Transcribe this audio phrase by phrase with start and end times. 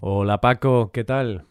[0.00, 1.46] Hola Paco, ¿qué tal?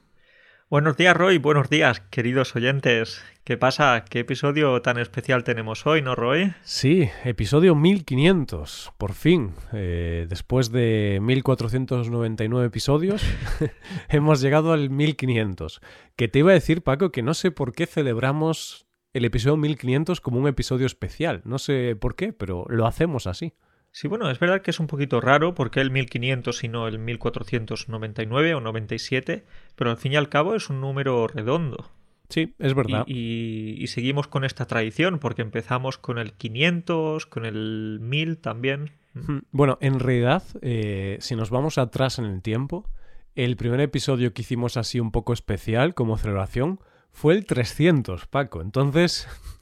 [0.70, 3.21] Buenos días Roy, buenos días queridos oyentes.
[3.43, 4.05] ¿Qué pasa?
[4.09, 6.54] ¿Qué episodio tan especial tenemos hoy, no Roy?
[6.63, 9.52] Sí, episodio 1500, por fin.
[9.73, 13.21] Eh, después de 1499 episodios,
[14.07, 15.82] hemos llegado al 1500.
[16.16, 20.21] Que te iba a decir, Paco, que no sé por qué celebramos el episodio 1500
[20.21, 21.41] como un episodio especial.
[21.43, 23.55] No sé por qué, pero lo hacemos así.
[23.98, 27.00] Sí, bueno, es verdad que es un poquito raro porque el 1500 y no el
[27.00, 29.43] 1499 o 97,
[29.75, 31.89] pero al fin y al cabo es un número redondo.
[32.30, 33.06] Sí, es verdad.
[33.08, 38.92] Y, seguimos con esta tradición porque empezamos con el 500, con el 1000 también.
[39.16, 42.88] Hmm, bueno, en realidad, eh, si nos vamos atrás en el tiempo,
[43.34, 46.80] el primer episodio que hicimos así un poco especial como celebración
[47.12, 48.62] fue el 300, Paco.
[48.62, 49.28] Entonces,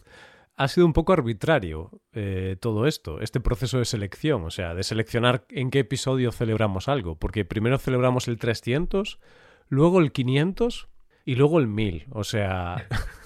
[0.57, 4.83] ha sido un poco arbitrario eh, todo esto, este proceso de selección, o sea, de
[4.83, 9.19] seleccionar en qué episodio celebramos algo, porque primero celebramos el 300,
[9.67, 10.87] luego el 500
[11.25, 12.87] y luego el 1000, o sea...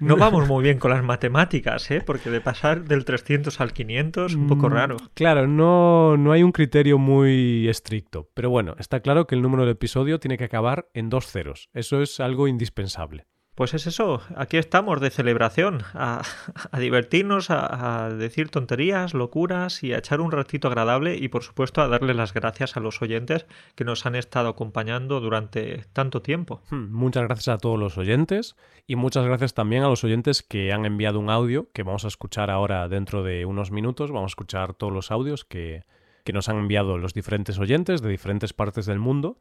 [0.00, 2.02] No vamos muy bien con las matemáticas, ¿eh?
[2.04, 4.96] Porque de pasar del 300 al 500 es un poco mm, raro.
[5.14, 8.28] Claro, no, no hay un criterio muy estricto.
[8.34, 11.70] Pero bueno, está claro que el número del episodio tiene que acabar en dos ceros.
[11.72, 13.26] Eso es algo indispensable.
[13.58, 16.22] Pues es eso, aquí estamos de celebración, a,
[16.78, 21.88] divertirnos, a, decir tonterías, locuras y a echar un ratito agradable y por supuesto a
[21.88, 26.62] darle las gracias a los oyentes que nos han estado acompañando durante tanto tiempo.
[26.70, 28.54] Hmm, muchas gracias a todos los oyentes
[28.86, 32.08] y muchas gracias también a los oyentes que han enviado un audio que vamos a
[32.08, 35.82] escuchar ahora dentro de unos minutos, vamos a escuchar todos los audios que,
[36.22, 39.36] que nos han enviado los diferentes oyentes de diferentes partes del mundo.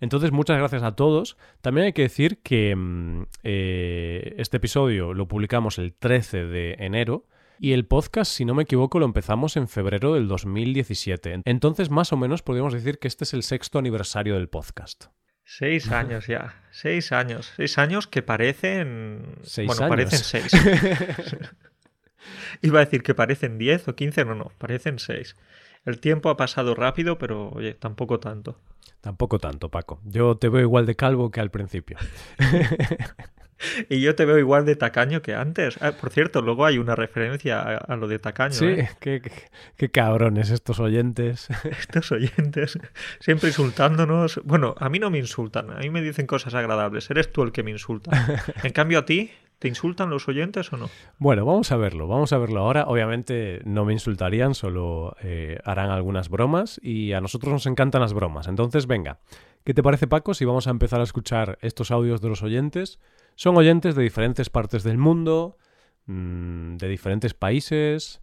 [0.00, 1.36] Entonces, muchas gracias a todos.
[1.60, 7.26] También hay que decir que mm, eh, este episodio lo publicamos el 13 de enero.
[7.62, 11.42] Y el podcast, si no me equivoco, lo empezamos en febrero del 2017.
[11.44, 15.06] Entonces, más o menos, podríamos decir que este es el sexto aniversario del podcast.
[15.44, 16.54] Seis años ya.
[16.70, 17.52] Seis años.
[17.56, 19.36] Seis años que parecen.
[19.42, 19.90] Seis bueno, años.
[19.90, 20.52] parecen seis.
[22.62, 25.36] Iba a decir que parecen diez o quince, no, no, parecen seis.
[25.84, 28.60] El tiempo ha pasado rápido, pero oye, tampoco tanto.
[29.00, 30.00] Tampoco tanto, Paco.
[30.04, 31.96] Yo te veo igual de calvo que al principio.
[33.88, 35.78] y yo te veo igual de tacaño que antes.
[35.80, 38.54] Ah, por cierto, luego hay una referencia a, lo de tacaño.
[38.54, 38.90] Sí, ¿eh?
[39.00, 39.22] qué,
[39.76, 41.48] qué, cabrones estos oyentes.
[41.64, 42.78] estos oyentes,
[43.20, 44.40] siempre insultándonos.
[44.44, 47.10] Bueno, a mí no me insultan, a mí me dicen cosas agradables.
[47.10, 48.10] Eres tú el que me insulta.
[48.62, 50.88] En cambio, a ti ¿Te insultan los oyentes o no?
[51.18, 52.84] Bueno, vamos a verlo, vamos a verlo ahora.
[52.86, 58.14] Obviamente no me insultarían, solo eh, harán algunas bromas y a nosotros nos encantan las
[58.14, 58.48] bromas.
[58.48, 59.20] Entonces, venga,
[59.62, 63.00] ¿qué te parece Paco si vamos a empezar a escuchar estos audios de los oyentes?
[63.34, 65.58] Son oyentes de diferentes partes del mundo,
[66.06, 68.22] mm, de diferentes países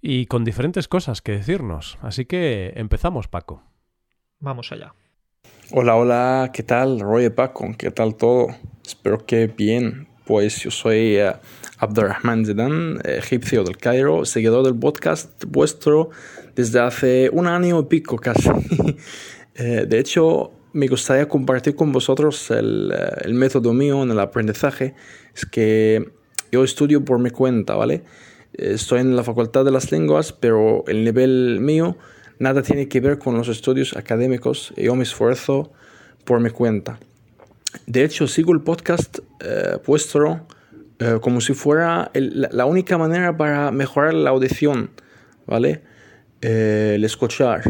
[0.00, 1.98] y con diferentes cosas que decirnos.
[2.00, 3.64] Así que empezamos, Paco.
[4.40, 4.94] Vamos allá.
[5.72, 7.00] Hola, hola, ¿qué tal?
[7.00, 8.46] Roy Paco, ¿qué tal todo?
[8.82, 10.07] Espero que bien.
[10.28, 11.38] Pues yo soy uh,
[11.78, 16.10] Abdurrahman Zidane, egipcio del Cairo, seguidor del podcast vuestro
[16.54, 18.50] desde hace un año y pico casi.
[19.60, 24.20] Eh, de hecho, me gustaría compartir con vosotros el, eh, el, método mío en el
[24.20, 24.94] aprendizaje.
[25.34, 26.12] Es que
[26.52, 28.04] yo estudio por mi cuenta, ¿vale?
[28.52, 31.96] Estoy en la Facultad de las Lenguas, pero el nivel mío
[32.38, 34.72] nada tiene que ver con los estudios académicos.
[34.76, 35.72] Yo me esfuerzo
[36.24, 37.00] por mi cuenta.
[37.86, 40.46] De hecho, sigo el podcast eh, vuestro
[40.98, 44.90] eh, como si fuera la única manera para mejorar la audición,
[45.46, 45.82] ¿vale?
[46.40, 47.62] Eh, el escuchar.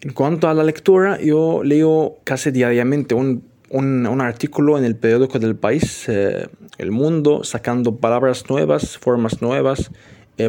[0.00, 5.40] En cuanto a la lectura, yo leo casi diariamente un, un, artículo en el periódico
[5.40, 9.90] del país, El Mundo, sacando palabras nuevas, formas nuevas,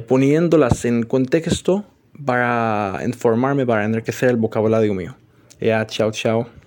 [0.08, 1.86] poniéndolas en contexto
[2.24, 5.18] para informarme, para enriquecer el vocabulario mío.
[5.60, 6.59] Ya, chao, chao.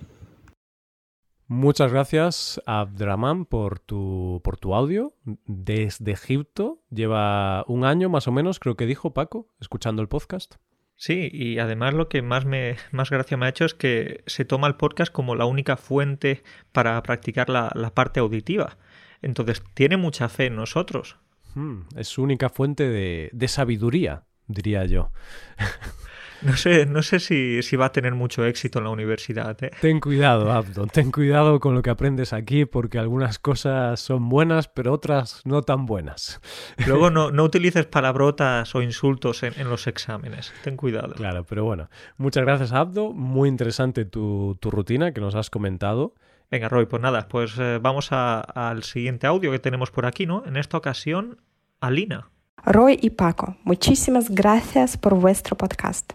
[1.47, 5.13] Muchas gracias, Abdraman, por tu, por tu audio.
[5.45, 10.55] Desde Egipto, lleva un año más o menos, creo que dijo Paco, escuchando el podcast.
[10.95, 14.45] Sí, y además lo que más, me, más gracia me ha hecho es que se
[14.45, 18.77] toma el podcast como la única fuente para practicar la, parte auditiva.
[19.21, 21.17] Entonces, tiene mucha fe en nosotros.
[21.55, 25.11] Hmm, es su única fuente de, de sabiduría, diría yo.
[26.53, 29.57] No sé, no sé si, va a tener mucho éxito en la universidad.
[29.63, 29.71] ¿eh?
[29.79, 34.67] Ten cuidado, Abdo, ten cuidado con lo que aprendes aquí porque algunas cosas son buenas,
[34.67, 36.41] pero otras no tan buenas.
[36.85, 40.51] Luego no, no utilices palabrotas o insultos en, los exámenes.
[40.63, 41.13] Ten cuidado.
[41.13, 41.89] Claro, pero bueno.
[42.17, 43.13] Muchas gracias, Abdo.
[43.13, 46.13] Muy interesante tu, rutina que nos has comentado.
[46.51, 50.43] Venga, Roy, pues nada, pues eh, vamos al siguiente audio que tenemos por aquí, ¿no?
[50.45, 51.37] En esta ocasión,
[51.79, 52.29] Alina.
[52.65, 56.13] Roy y Paco, muchísimas gracias por vuestro podcast.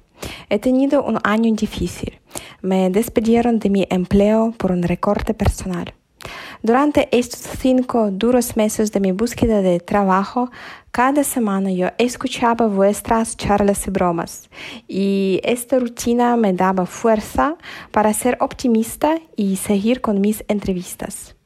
[0.49, 2.21] He tenido un año difícil.
[2.63, 5.95] Me despidieron de mi empleo por un recorte personal.
[6.63, 10.51] Durante estos cinco duros meses de mi búsqueda de trabajo,
[10.91, 14.51] cada semana yo escuchaba vuestras charlas y bromas
[14.89, 17.57] y esta rutina me daba fuerza
[17.93, 21.37] para ser optimista y seguir con mis entrevistas.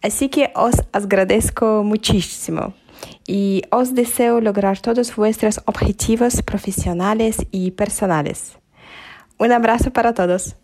[0.00, 2.74] Así que os agradezco muchísimo
[3.26, 8.58] y os deseo lograr todos vuestros objetivos profesionales y personales.
[9.38, 10.56] Un abrazo para todos.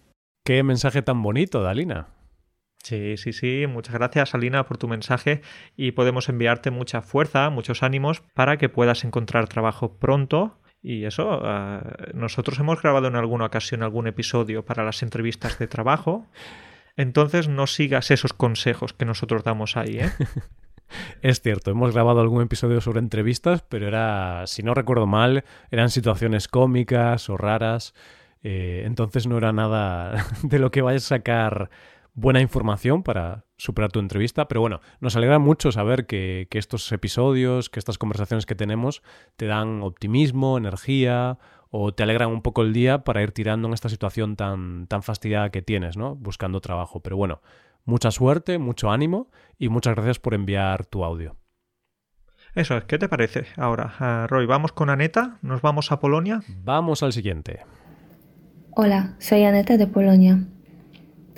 [0.44, 2.08] Qué mensaje tan bonito, Dalina.
[2.82, 3.66] Sí, sí, sí.
[3.68, 5.42] Muchas gracias, Alina, por tu mensaje
[5.76, 10.58] y podemos enviarte mucha fuerza, muchos ánimos para que puedas encontrar trabajo pronto.
[10.80, 11.80] Y eso, uh,
[12.14, 16.26] nosotros hemos grabado en alguna ocasión algún episodio para las entrevistas de trabajo.
[16.96, 20.10] Entonces no sigas esos consejos que nosotros damos ahí, ¿eh?
[21.22, 25.90] Es cierto, hemos grabado algún episodio sobre entrevistas, pero era, si no recuerdo mal, eran
[25.90, 27.94] situaciones cómicas o raras.
[28.42, 31.70] Eh, entonces no era nada de lo que vayas a sacar
[32.14, 37.70] buena información para superar tu entrevista, pero bueno, nos alegra mucho saber que, estos episodios,
[37.70, 39.02] que estas conversaciones que tenemos
[39.36, 41.38] te dan optimismo, energía
[41.70, 45.02] o te alegran un poco el día para ir tirando en esta situación tan, tan
[45.02, 46.16] fastidiada que tienes, ¿no?
[46.16, 47.00] Buscando trabajo.
[47.00, 47.40] Pero bueno,
[47.84, 51.36] mucha suerte, mucho ánimo y muchas gracias por enviar tu audio.
[52.54, 53.44] Eso es, ¿qué te parece?
[53.56, 55.38] Ahora, uh, Roy, ¿vamos con Aneta?
[55.42, 56.42] ¿Nos vamos a Polonia?
[56.64, 57.60] Vamos al siguiente.
[58.70, 60.44] Hola, soy Aneta de Polonia.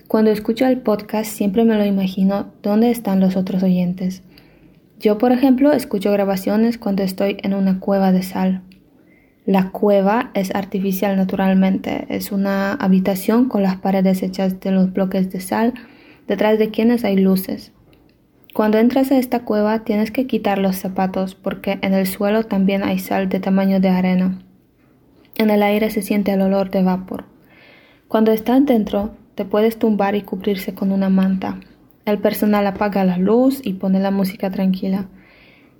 [0.06, 4.22] Cuando escucho el podcast siempre me lo imagino dónde están los otros oyentes.
[4.98, 8.62] Yo, por ejemplo, escucho grabaciones cuando estoy en una cueva de sal.
[9.46, 15.30] La cueva es artificial naturalmente, es una habitación con las paredes hechas de los bloques
[15.30, 15.74] de sal,
[16.30, 17.72] detrás de quienes hay luces.
[18.54, 22.84] Cuando entras a esta cueva tienes que quitar los zapatos porque en el suelo también
[22.84, 24.40] hay sal de tamaño de arena.
[25.34, 27.24] En el aire se siente el olor de vapor.
[28.06, 31.58] Cuando estás dentro, te puedes tumbar y cubrirse con una manta.
[32.04, 35.08] El personal apaga la luz y pone la música tranquila.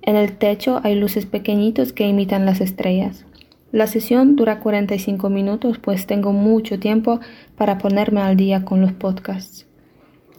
[0.01, 3.25] En el techo hay luces pequeñitos que imitan las estrellas.
[3.71, 7.21] La sesión dura 45 minutos pues tengo mucho tiempo
[7.55, 9.70] para ponerme al día con los podcasts.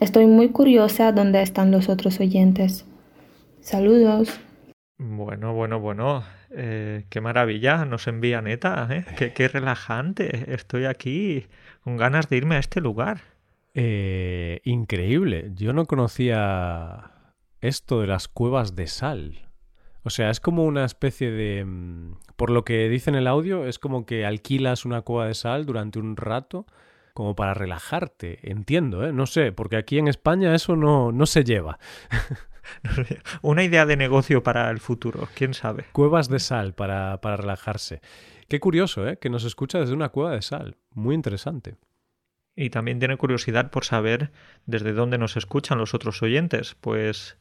[0.02, 2.84] Estoy muy curiosa dónde están los otros oyentes.
[3.60, 4.36] Saludos.
[4.98, 6.24] Bueno, bueno, bueno.
[6.50, 8.88] Eh, qué maravilla nos envía Neta.
[8.90, 9.04] ¿eh?
[9.16, 10.52] Qué, qué, relajante.
[10.52, 11.46] Estoy aquí
[11.84, 13.20] con ganas de irme a este lugar.
[13.74, 15.52] Eh, increíble.
[15.54, 17.12] Yo no conocía
[17.60, 19.50] esto de las cuevas de sal.
[20.02, 21.64] O sea, es como una especie de...
[21.64, 25.34] mm, Por lo que dice en el audio, es como que alquilas una cueva de
[25.34, 26.66] sal durante un rato
[27.12, 28.38] como para relajarte.
[28.42, 29.12] Entiendo, ¿eh?
[29.12, 31.78] No sé, porque aquí en España eso no, no se lleva.
[33.42, 35.84] Una idea de negocio para el futuro, quién sabe.
[35.92, 38.00] Cuevas de sal para, para relajarse.
[38.48, 39.18] Qué curioso, ¿eh?
[39.18, 40.76] Que nos escucha desde una cueva de sal.
[40.90, 41.76] Muy interesante.
[42.54, 44.30] Y también tiene curiosidad por saber
[44.66, 46.76] desde dónde nos escuchan los otros oyentes.
[46.80, 47.38] Pues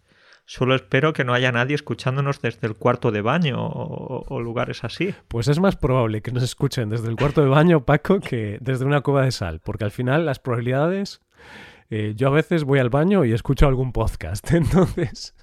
[0.52, 4.84] solo espero que no haya nadie escuchándonos desde el cuarto de baño o, o, lugares
[4.84, 5.16] así.
[5.30, 8.84] Pues es más probable que nos escuchen desde el cuarto de baño, Paco, que desde
[8.84, 9.62] una cueva de sal.
[9.64, 11.22] Porque al final las probabilidades...
[11.90, 14.52] Eh, yo a veces voy al baño y escucho algún podcast.
[14.54, 15.36] Entonces,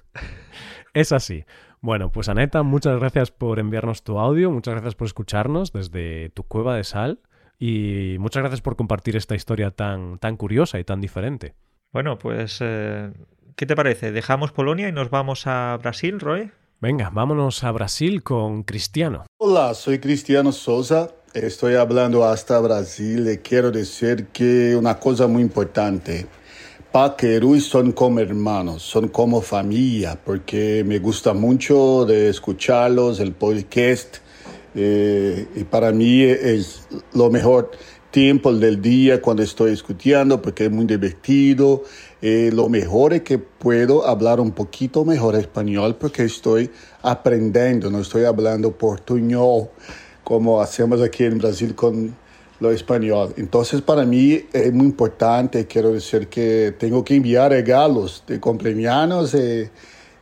[0.93, 1.43] es así.
[1.81, 6.43] Bueno, pues Aneta, muchas gracias por enviarnos tu audio, muchas gracias por escucharnos desde tu
[6.43, 7.19] cueva de sal
[7.57, 11.55] y muchas gracias por compartir esta historia tan, tan curiosa y tan diferente.
[11.91, 13.11] Bueno, pues, eh,
[13.59, 14.13] ¿qué te parece?
[14.13, 16.49] ¿Dejamos Polonia y nos vamos a Brasil, Roy?
[16.79, 19.25] Venga, vámonos a Brasil con Cristiano.
[19.37, 21.09] Hola, soy Cristiano Souza.
[21.33, 26.25] Estoy hablando hasta Brasil y quiero decir que una cosa muy importante.
[26.93, 34.19] Paquerús son como hermanos, son como familia, porque me gusta mucho de escucharlos, el podcast,
[34.73, 37.71] eh, y para mí es lo mejor
[38.11, 41.83] tiempo del día cuando estoy escuchando, porque es muy divertido.
[42.21, 46.69] Eh, lo mejor es que puedo hablar un poquito mejor español, porque estoy
[47.01, 49.69] aprendiendo, no estoy hablando portuñol,
[50.23, 52.15] como hacemos aquí en Brasil con
[52.59, 53.33] lo español.
[53.37, 59.33] Entonces, para mí es muy importante, quiero decir que tengo que enviar regalos de cumpleaños,
[59.33, 59.71] eh,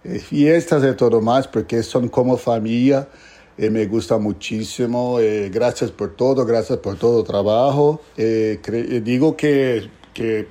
[0.04, 3.08] eh, fiestas y todo más, porque son como familia.
[3.58, 5.20] Eh, me gusta muchísimo.
[5.20, 8.02] Eh, gracias por todo, gracias por todo el trabajo.
[8.16, 10.48] digo que, que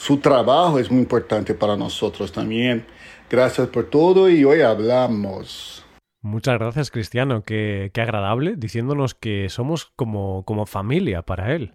[0.00, 2.86] su trabajo es muy importante para nosotros también.
[3.28, 5.84] Gracias por todo y hoy hablamos.
[6.22, 7.42] Muchas gracias, Cristiano.
[7.42, 11.74] Qué, qué, agradable, diciéndonos que somos como, como familia para él.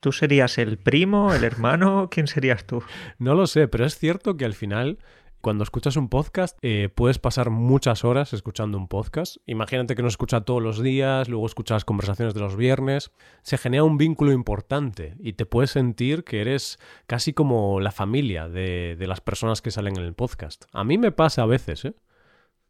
[0.00, 2.08] ¿Tú serías el primo, el hermano?
[2.10, 2.82] ¿Quién serías tú?
[3.18, 4.98] No lo sé, pero es cierto que al final,
[5.46, 9.36] cuando escuchas un podcast eh, puedes pasar muchas horas escuchando un podcast.
[9.46, 13.12] Imagínate que no escucha todos los días, luego escuchas conversaciones de los viernes.
[13.42, 18.48] Se genera un vínculo importante y te puedes sentir que eres casi como la familia
[18.48, 20.64] de, de las personas que salen en el podcast.
[20.72, 21.94] A mí me pasa a veces, ¿eh?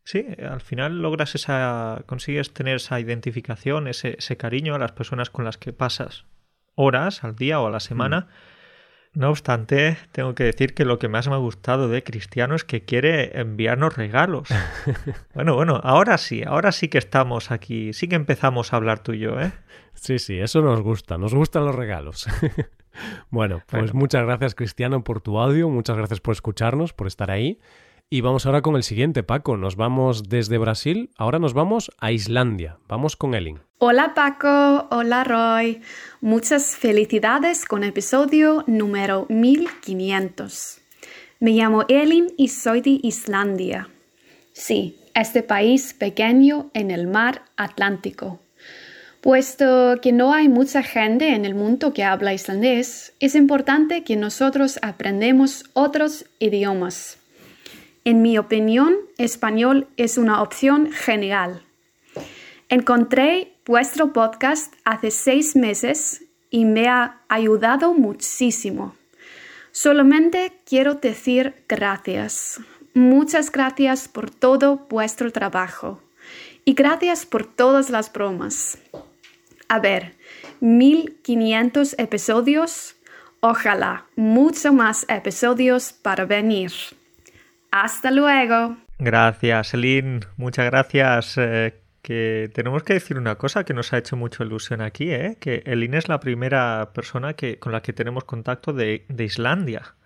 [0.05, 5.31] Sí, al final logras esa, consigues tener esa identificación, ese, ese cariño a las personas
[5.31, 6.27] con las que pasas
[6.75, 8.21] horas al día o a la semana.
[8.21, 8.56] Mm.
[9.17, 12.65] No obstante, tengo que decir que lo que más me ha gustado de Cristiano es
[12.65, 14.47] que quiere enviarnos regalos.
[15.35, 19.15] bueno, bueno, ahora sí, ahora sí que estamos aquí, sí que empezamos a hablar tú
[19.15, 19.53] y yo, ¿eh?
[19.95, 22.27] Sí, sí, eso nos gusta, nos gustan los regalos.
[23.31, 27.59] bueno, pues muchas gracias Cristiano por tu audio, muchas gracias por escucharnos, por estar ahí.
[28.09, 29.57] Y vamos ahora con el siguiente, Paco.
[29.57, 32.79] Nos vamos desde Brasil, ahora nos vamos a Islandia.
[32.87, 33.59] Vamos con Elin.
[33.79, 35.81] Hola Paco, hola Roy.
[36.21, 40.79] Muchas felicidades con episodio número 1500.
[41.41, 43.89] Me llamo Elin y soy de Islandia.
[44.53, 48.39] Sí, este país pequeño en el mar Atlántico.
[49.21, 54.15] Puesto que no hay mucha gente en el mundo que habla islandés, es importante que
[54.15, 57.19] nosotros aprendamos otros idiomas.
[58.07, 61.65] En mi opinión, español es una opción genial.
[62.69, 68.95] Encontré vuestro podcast hace seis meses y me ha ayudado muchísimo.
[69.73, 72.61] Solamente quiero decir gracias.
[72.95, 76.01] Muchas gracias por todo vuestro trabajo.
[76.65, 78.79] Y gracias por todas las bromas.
[79.67, 80.15] A ver,
[80.61, 82.95] 1500 episodios.
[83.41, 86.71] Ojalá mucho más episodios para venir.
[87.71, 88.77] Hasta luego.
[88.99, 90.21] Gracias, Elin.
[90.37, 91.37] Muchas gracias.
[91.39, 95.39] Eh, que tenemos que decir una cosa que nos ha hecho mucha ilusión aquí, ¿eh?
[95.41, 99.97] que Elin es la primera persona que, con la que tenemos contacto de, Islandia,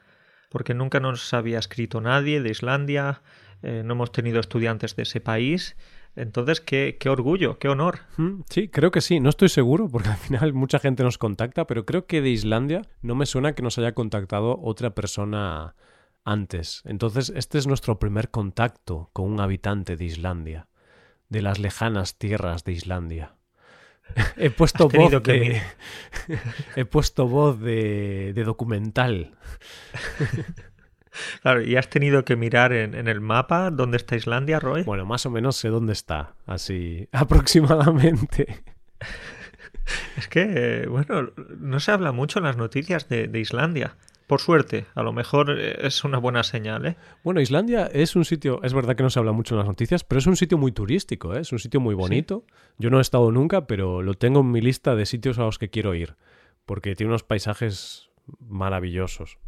[0.48, 3.20] porque nunca nos había escrito nadie de Islandia,
[3.62, 5.76] eh, no hemos tenido estudiantes de ese país.
[6.16, 7.98] Entonces, qué, qué, orgullo, qué honor.
[8.16, 9.20] Mm, sí, creo que sí.
[9.20, 12.80] No estoy seguro porque al final mucha gente nos contacta, pero creo que de Islandia
[13.02, 15.74] no me suena que nos haya contactado otra persona
[16.24, 16.82] antes.
[16.84, 20.68] Entonces, este es nuestro primer contacto con un habitante de Islandia,
[21.28, 23.34] de las lejanas tierras de Islandia.
[24.36, 25.62] He puesto voz de...
[26.76, 29.34] He puesto voz de, de documental.
[31.42, 34.84] Claro, ¿y has tenido que mirar en, en, el mapa dónde está Islandia, Roy?
[34.84, 38.62] Bueno, más o menos sé dónde está, así aproximadamente.
[40.16, 43.96] Es que, bueno, no se habla mucho en las noticias de, de Islandia.
[44.30, 46.96] Por suerte, a lo mejor eh, es una buena señal, ¿eh?
[47.24, 50.04] Bueno, Islandia es un sitio, es verdad que no se habla mucho en las noticias,
[50.04, 51.40] pero es un sitio muy turístico, ¿eh?
[51.40, 52.44] es un sitio muy bonito.
[52.78, 55.58] Yo no he estado nunca, pero lo tengo en mi lista de sitios a los
[55.58, 56.14] que quiero ir,
[56.64, 59.38] porque tiene unos paisajes maravillosos.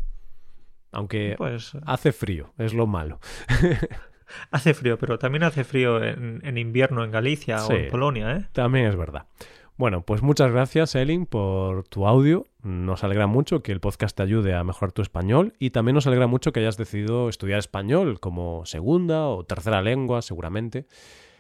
[0.91, 3.21] Aunque pues, hace frío, es lo malo.
[4.51, 8.49] hace frío, pero también hace frío en, invierno en Galicia o en Polonia, ¿eh?
[8.51, 9.27] También es verdad.
[9.77, 12.47] Bueno, pues muchas gracias, Elin, por tu audio.
[12.63, 16.07] Nos alegra mucho que el podcast te ayude a mejorar tu español y también nos
[16.07, 20.87] alegra mucho que hayas decidido estudiar español como segunda o tercera lengua, seguramente.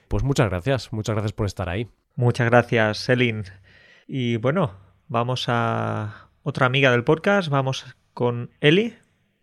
[0.08, 1.88] Pues muchas gracias, muchas gracias por estar ahí.
[2.16, 3.44] Muchas gracias, Elin.
[4.06, 4.72] Y bueno,
[5.08, 8.94] vamos a otra amiga del podcast, vamos con Eli.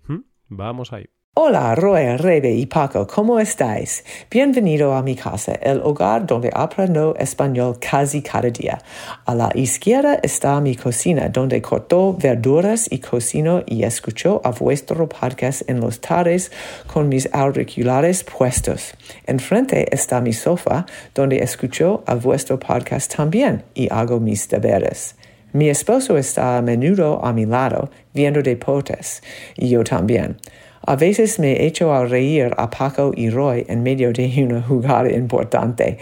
[0.07, 0.19] ¿Mm?
[0.49, 1.09] Vamos ahí.
[1.35, 4.03] Hola, Roy, Rebe y Paco, ¿cómo estáis?
[4.31, 8.79] Bienvenido a mi casa, el hogar donde aprendo español casi cada día.
[9.25, 15.07] A la izquierda está mi cocina, donde corto verduras y cocino y escucho a vuestro
[15.07, 16.51] podcast en los tardes
[16.87, 18.95] con mis auriculares puestos.
[19.25, 25.15] Enfrente está mi sofá, donde escucho a vuestro podcast también y hago mis deberes.
[25.53, 29.23] Mi esposo está a menudo a mi lado, viendo deportes,
[29.55, 30.37] y yo también.
[30.85, 35.11] A veces me echo a reír a Paco y Roy en medio de una jugada
[35.11, 35.97] importante.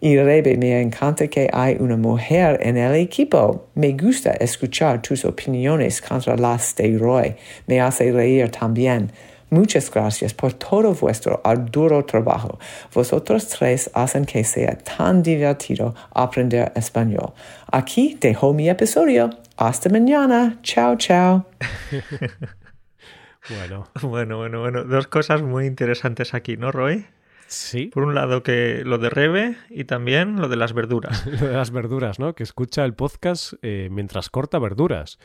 [0.00, 3.68] Y Rebe, me encanta que hay una mujer en el equipo.
[3.74, 7.34] Me gusta escuchar tus opiniones contra las de Roy.
[7.66, 9.12] Me hace reír también.
[9.50, 12.58] Muchas gracias por todo vuestro arduo trabajo.
[12.92, 17.32] Vosotros tres hacen que sea tan divertido aprender español.
[17.70, 19.30] Aquí dejo mi episodio.
[19.56, 20.58] Hasta mañana.
[20.62, 21.46] Chao, chao.
[23.48, 23.88] Bueno.
[24.02, 24.84] Bueno, bueno, bueno.
[24.84, 27.06] Dos cosas muy interesantes aquí, ¿no, Roy?
[27.46, 27.86] Sí.
[27.86, 31.26] Por un lado, que lo de Rebe y también lo de las verduras.
[31.40, 32.34] lo de las verduras, ¿no?
[32.34, 35.18] Que escucha el podcast eh, mientras corta verduras.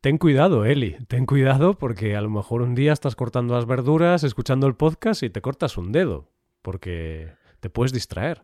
[0.00, 4.24] Ten cuidado, Eli, ten cuidado porque a lo mejor un día estás cortando las verduras,
[4.24, 6.28] escuchando el podcast y te cortas un dedo,
[6.60, 8.42] porque te puedes distraer.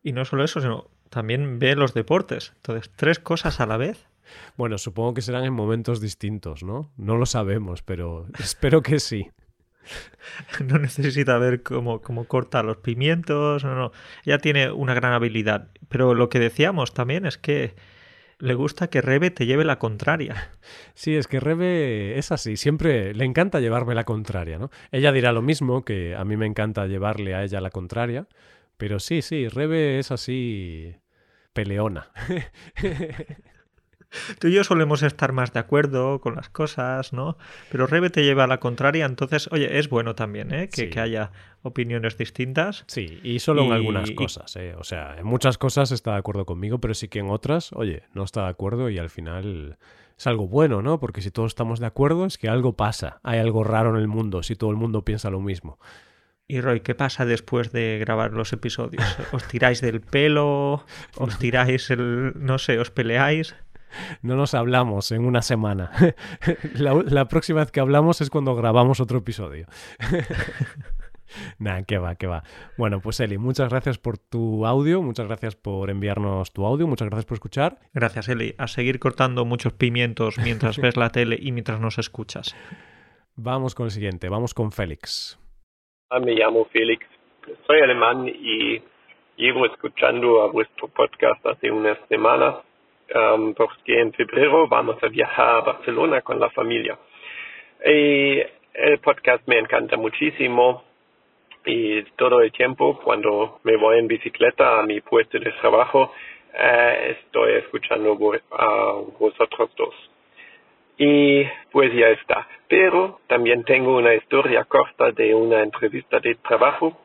[0.00, 2.52] Y no solo eso, sino también ve los deportes.
[2.56, 4.06] Entonces, tres cosas a la vez.
[4.56, 6.92] Bueno, supongo que serán en momentos distintos, ¿no?
[6.96, 9.30] No lo sabemos, pero espero que sí.
[10.64, 13.92] no necesita ver cómo, cómo corta los pimientos, no, no.
[14.24, 15.68] Ya tiene una gran habilidad.
[15.88, 17.74] Pero lo que decíamos también es que
[18.42, 20.50] le gusta que Rebe te lleve la contraria.
[20.94, 24.70] Sí, es que Rebe es así, siempre le encanta llevarme la contraria, ¿no?
[24.90, 28.26] Ella dirá lo mismo, que a mí me encanta llevarle a ella la contraria,
[28.76, 30.94] pero sí, sí, Rebe es así
[31.52, 32.10] peleona.
[34.38, 37.36] Tú y yo solemos estar más de acuerdo con las cosas, ¿no?
[37.70, 40.68] Pero Rebe te lleva a la contraria, entonces, oye, es bueno también, ¿eh?
[40.68, 41.30] Que, que haya
[41.62, 42.84] opiniones distintas.
[42.86, 44.74] Sí, y solo en algunas cosas, ¿eh?
[44.78, 48.04] O sea, en muchas cosas está de acuerdo conmigo, pero sí que en otras, oye,
[48.14, 49.78] no está de acuerdo y al final
[50.18, 51.00] es algo bueno, ¿no?
[51.00, 54.08] Porque si todos estamos de acuerdo es que algo pasa, hay algo raro en el
[54.08, 55.78] mundo, si todo el mundo piensa lo mismo.
[56.48, 59.02] Y Roy, ¿qué pasa después de grabar los episodios?
[59.32, 60.84] ¿Os tiráis del pelo?
[61.16, 62.32] ¿Os tiráis el...
[62.36, 63.54] no sé, os peleáis?
[64.22, 65.90] No nos hablamos en una semana.
[66.74, 69.66] La, próxima vez que hablamos es cuando grabamos otro episodio.
[71.58, 72.42] Nah, que va, que va.
[72.76, 77.08] Bueno, pues Eli, muchas gracias por tu audio, muchas gracias por enviarnos tu audio, muchas
[77.08, 77.78] gracias por escuchar.
[77.94, 78.54] Gracias, Eli.
[78.58, 82.54] A seguir cortando muchos pimientos mientras ves la tele y mientras nos escuchas.
[83.34, 85.38] Vamos con el siguiente, vamos con Félix.
[86.10, 87.06] Ah, me llamo Félix,
[87.66, 88.82] soy alemán y
[89.36, 92.56] llevo escuchando a vuestro podcast hace unas semanas
[93.14, 96.98] um, porque en febrero vamos a viajar a Barcelona con la familia.
[97.84, 98.40] Y
[98.74, 100.84] el podcast me encanta muchísimo
[101.64, 106.12] y todo el tiempo cuando me voy en bicicleta a mi puesto de trabajo
[106.54, 108.18] eh, estoy escuchando
[108.50, 109.94] a vosotros dos.
[110.98, 112.46] Y pues ya está.
[112.68, 116.98] Pero también tengo una historia corta de una entrevista de trabajo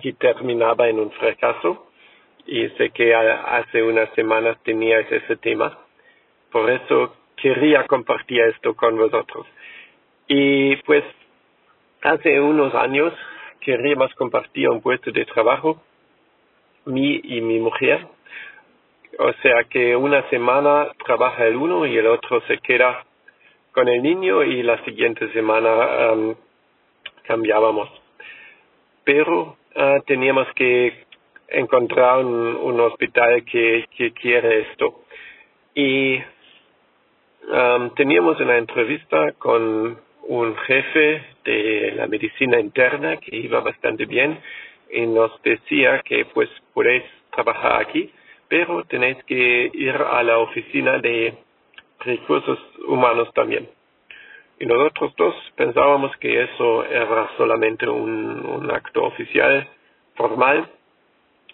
[0.00, 1.88] que terminaba en un fracaso
[2.46, 5.78] y sé que hace unas semanas teníais ese tema.
[6.50, 9.46] Por eso quería compartir esto con vosotros.
[10.28, 11.04] Y pues
[12.02, 13.12] hace unos años
[13.60, 15.82] queríamos compartir un puesto de trabajo,
[16.84, 18.06] mi y mi mujer.
[19.18, 23.04] O sea que una semana trabaja el uno y el otro se queda
[23.72, 26.14] con el niño y la siguiente semana
[27.24, 27.88] cambiábamos.
[29.04, 31.04] Pero uh, teníamos que
[31.48, 33.86] encontrar un, hospital que,
[34.20, 35.02] quiere esto.
[35.74, 36.16] Y
[37.48, 44.38] um, teníamos una entrevista con un jefe de la medicina interna que iba bastante bien
[44.90, 48.10] y nos decía que pues podéis trabajar aquí,
[48.48, 51.34] pero tenéis que ir a la oficina de
[52.00, 53.68] recursos humanos también.
[54.60, 59.68] Y nosotros dos pensábamos que eso era solamente un acto oficial
[60.14, 60.70] formal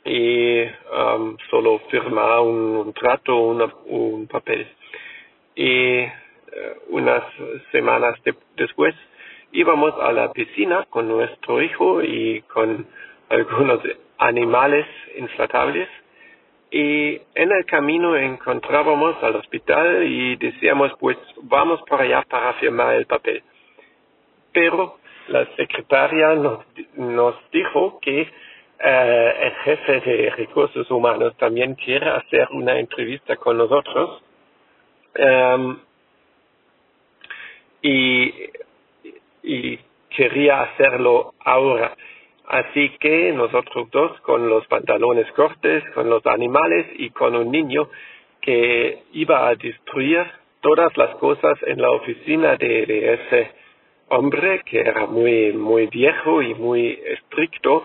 [0.05, 4.67] y um, solo firmar un, trato, una, un papel.
[5.55, 6.09] Y uh,
[6.89, 7.23] unas
[7.73, 8.19] semanas
[8.57, 8.95] después
[9.53, 12.87] íbamos a la piscina con nuestro hijo y con
[13.29, 13.81] algunos
[14.19, 14.87] animales
[15.17, 15.89] inflatables
[16.71, 22.95] y en el camino encontrábamos al hospital y decíamos pues vamos por allá para firmar
[22.95, 23.43] el papel.
[24.53, 26.65] Pero la secretaria nos,
[26.97, 28.29] nos dijo que
[28.83, 34.23] eh, el jefe de recursos humanos también quiere hacer una entrevista con nosotros.
[35.19, 35.79] Um,
[37.83, 38.33] y,
[39.43, 41.97] y quería hacerlo ahora.
[42.47, 47.89] Así que nosotros dos, con los pantalones cortes, con los animales y con un niño
[48.41, 50.27] que iba a destruir
[50.61, 53.51] todas las cosas en la oficina de, de ese
[54.09, 57.85] hombre que era muy, muy viejo y muy estricto,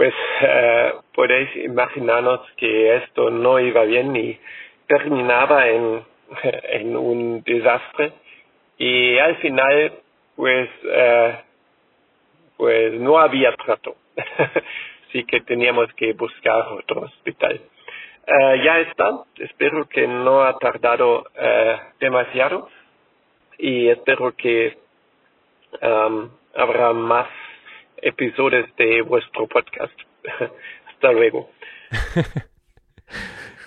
[0.00, 4.40] pues eh, podéis imaginarnos que esto no iba bien y
[4.86, 6.02] terminaba en,
[6.70, 8.14] en un desastre.
[8.78, 9.92] Y al final
[10.36, 11.38] pues eh,
[12.56, 13.94] pues no había trato.
[15.06, 17.60] Así que teníamos que buscar otro hospital.
[18.26, 19.24] Eh, ya está.
[19.36, 22.70] Espero que no ha tardado eh, demasiado.
[23.58, 24.78] Y espero que
[25.82, 27.28] um, habrá más
[28.02, 29.92] episodios de vuestro podcast.
[30.88, 31.50] Hasta luego.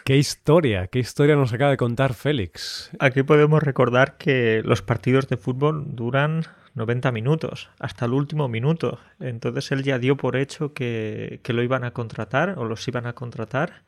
[0.06, 2.92] Qué historia, qué historia nos acaba de contar Félix.
[3.00, 6.44] Aquí podemos recordar que los partidos de fútbol duran
[6.76, 9.00] 90 minutos, hasta el último minuto.
[9.22, 13.06] Entonces él ya dio por hecho que, que lo iban a contratar o los iban
[13.06, 13.84] a contratar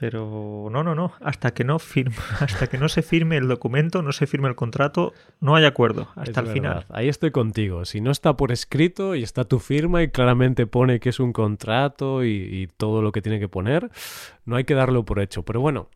[0.00, 1.12] pero no, no, no.
[1.20, 4.54] Hasta que no firme, hasta que no se firme el documento, no se firme el
[4.54, 6.86] contrato, no hay acuerdo hasta el final.
[6.88, 7.84] Ahí estoy contigo.
[7.84, 11.34] Si no está por escrito y está tu firma y claramente pone que es un
[11.34, 13.90] contrato y, todo lo que tiene que poner,
[14.46, 15.44] no hay que darlo por hecho.
[15.44, 15.88] Pero bueno,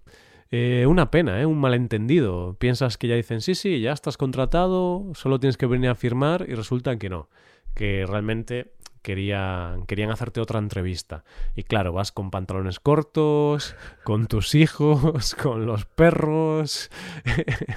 [0.51, 1.47] Eh, una pena, ¿eh?
[1.47, 2.55] un malentendido.
[2.61, 6.45] Piensas que ya dicen, sí, sí, ya estás contratado, solo tienes que venir a firmar
[6.49, 7.29] y resulta que no,
[7.75, 8.71] que realmente
[9.05, 11.23] querían, querían hacerte otra entrevista.
[11.55, 16.90] Y claro, vas con pantalones cortos, con tus hijos, con los perros.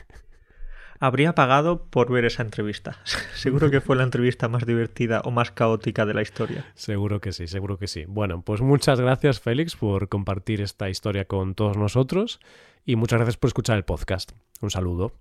[0.99, 2.97] Habría pagado por ver esa entrevista.
[3.35, 6.65] seguro que fue la entrevista más divertida o más caótica de la historia.
[6.73, 8.05] Seguro que sí, seguro que sí.
[8.07, 12.39] Bueno, pues muchas gracias Félix por compartir esta historia con todos nosotros
[12.83, 14.31] y muchas gracias por escuchar el podcast.
[14.61, 15.11] Un saludo.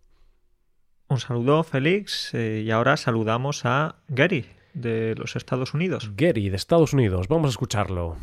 [1.09, 2.33] Un saludo, Félix.
[2.33, 6.13] Eh, y ahora saludamos a Gary, de los Estados Unidos.
[6.17, 7.29] Gary, de Estados Unidos.
[7.29, 8.17] Vamos a escucharlo.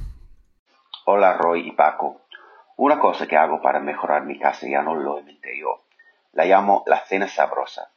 [1.05, 2.21] Hola, Roy y Paco.
[2.77, 5.83] Una cosa que hago para mejorar mi castellano lo inventé yo
[6.33, 7.91] la llamo la cena sabrosa.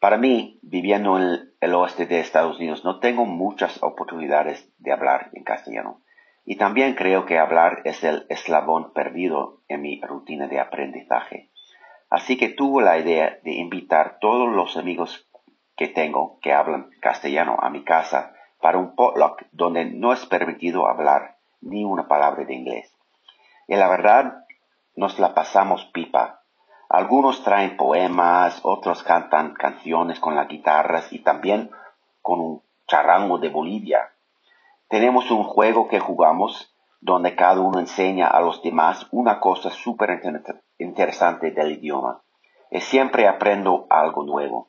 [0.00, 5.30] Para mí, viviendo en el oeste de Estados Unidos, no tengo muchas oportunidades de hablar
[5.34, 6.00] en castellano.
[6.44, 11.50] Y también creo que hablar es el eslabón perdido en mi rutina de aprendizaje.
[12.10, 15.28] Así que tuve la idea de invitar todos los amigos
[15.88, 21.38] tengo que hablan castellano a mi casa para un potluck donde no es permitido hablar
[21.60, 22.94] ni una palabra de inglés.
[23.66, 24.44] Y la verdad,
[24.94, 26.42] nos la pasamos pipa
[26.92, 31.70] algunos traen poemas, otros cantan canciones con las guitarras y también
[32.20, 34.12] con un charango de Bolivia.
[34.88, 40.20] Tenemos un juego que jugamos donde cada uno enseña a los demás una cosa súper
[40.76, 42.20] interesante del idioma.
[42.70, 44.68] Y siempre aprendo algo nuevo.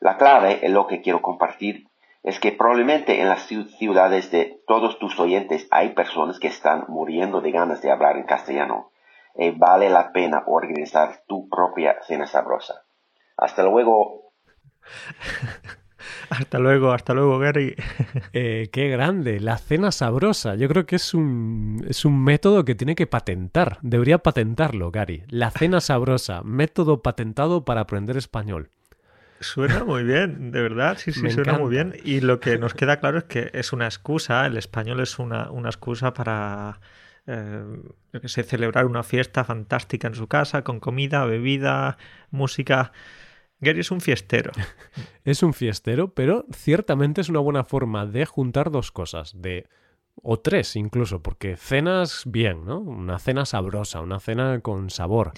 [0.00, 1.86] La clave en lo que quiero compartir
[2.22, 7.40] es que probablemente en las ciudades de todos tus oyentes hay personas que están muriendo
[7.40, 8.90] de ganas de hablar en castellano
[9.36, 12.82] y vale la pena organizar tu propia cena sabrosa.
[13.36, 14.32] Hasta luego.
[16.30, 17.74] hasta luego, hasta luego, Gary.
[18.32, 20.54] Eh, qué grande, la cena sabrosa.
[20.54, 23.78] Yo creo que es un, es un método que tiene que patentar.
[23.82, 25.24] Debería patentarlo, Gary.
[25.28, 28.70] La cena sabrosa, método patentado para aprender español.
[29.40, 31.96] Suena muy bien, de verdad, sí, sí, suena muy bien.
[32.04, 35.50] Y lo que nos queda claro es que es una excusa, el español es una,
[35.50, 36.78] una excusa para
[37.26, 37.64] eh,
[38.20, 41.96] que sé, celebrar una fiesta fantástica en su casa, con comida, bebida,
[42.30, 42.92] música.
[43.60, 44.52] Gary es un fiestero.
[45.24, 49.68] es un fiestero, pero ciertamente es una buena forma de juntar dos cosas, de
[50.22, 52.78] o tres incluso, porque cenas bien, ¿no?
[52.78, 55.32] Una cena sabrosa, una cena con sabor.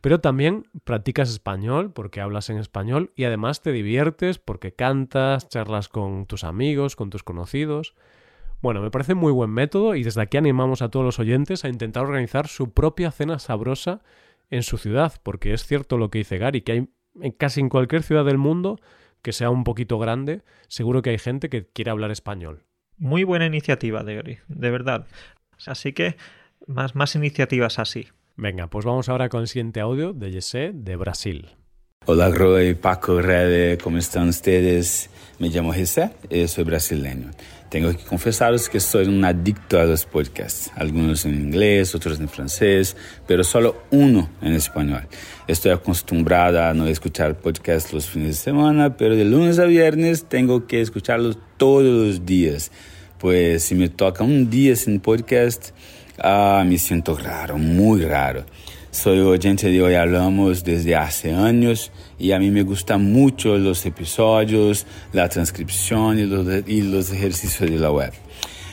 [0.00, 5.88] Pero también practicas español porque hablas en español y además te diviertes porque cantas, charlas
[5.88, 7.94] con tus amigos, con tus conocidos.
[8.62, 11.68] Bueno, me parece muy buen método y desde aquí animamos a todos los oyentes a
[11.68, 14.02] intentar organizar su propia cena sabrosa
[14.50, 16.88] en su ciudad, porque es cierto lo que dice Gary, que hay
[17.20, 18.78] en casi en cualquier ciudad del mundo
[19.22, 22.64] que sea un poquito grande, seguro que hay gente que quiere hablar español.
[22.98, 25.06] Muy buena iniciativa de Gary, de verdad.
[25.66, 26.16] Así que
[26.66, 28.08] más, más iniciativas así.
[28.36, 31.48] Venga, pues vamos ahora con el siguiente audio de Jesse de Brasil.
[32.06, 35.10] Hola Roy, Paco, Rede, ¿cómo están ustedes?
[35.38, 37.30] Me llamo Jesse y soy brasileño.
[37.68, 42.28] Tengo que confesaros que soy un adicto a los podcasts, algunos en inglés, otros en
[42.28, 45.08] francés, pero solo uno en español.
[45.48, 50.26] Estoy acostumbrada a no escuchar podcasts los fines de semana, pero de lunes a viernes
[50.28, 52.70] tengo que escucharlos todos los días.
[53.18, 55.70] Pues si me toca un día sin podcast,
[56.18, 58.44] ah, me siento raro, muy raro.
[58.96, 63.84] Soy oyente de Hoy Hablamos desde hace años y a mí me gustan mucho los
[63.84, 68.10] episodios, la transcripción y los, ejercicios de la web.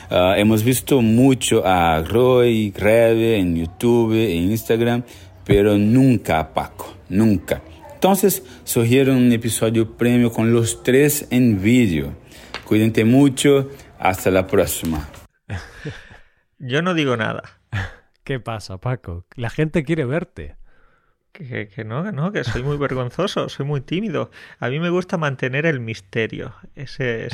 [0.08, 5.04] Ah, hemos visto mucho a Roy, Rebe en YouTube, en Instagram,
[5.44, 7.62] pero nunca a Paco, nunca.
[7.92, 12.14] Entonces surgieron un episodio premio con los tres en vídeo.
[12.64, 15.06] Cuídense mucho, hasta la próxima.
[16.58, 17.42] Yo no digo nada.
[18.24, 19.26] ¿Qué pasa, Paco?
[19.36, 20.56] La gente quiere verte.
[21.32, 24.30] Que, no, que no, que soy muy vergonzoso, soy muy tímido.
[24.60, 27.28] A mí me gusta mantener el misterio, ese,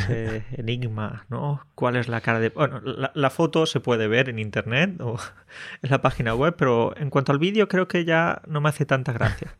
[0.56, 1.64] enigma, ¿no?
[1.76, 2.48] ¿Cuál es la cara de...?
[2.48, 5.16] Bueno, la, foto se puede ver en internet o
[5.82, 8.84] en la página web, pero en cuanto al vídeo creo que ya no me hace
[8.84, 9.58] tanta gracia.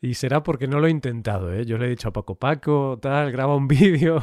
[0.00, 1.66] y será porque no lo he intentado, ¿eh?
[1.66, 4.22] Yo le he dicho a Paco, Paco, tal, graba un vídeo.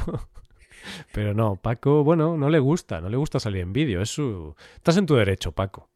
[1.12, 4.56] Pero no, Paco, bueno, no le gusta, no le gusta salir en vídeo, es su...
[4.78, 5.89] Estás en tu derecho, Paco.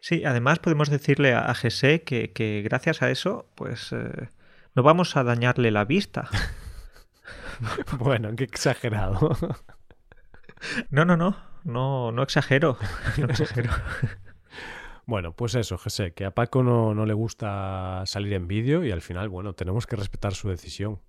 [0.00, 4.28] Sí, además podemos decirle a, a que, gracias a eso, pues eh,
[4.74, 6.28] no vamos a dañarle la vista.
[7.98, 9.36] bueno, qué exagerado.
[10.90, 12.78] no, no, no, no, no exagero.
[13.18, 13.70] No exagero.
[15.06, 18.90] Bueno, pues eso, José, que a Paco no, no le gusta salir en vídeo y
[18.90, 21.00] al final, bueno, tenemos que respetar su decisión.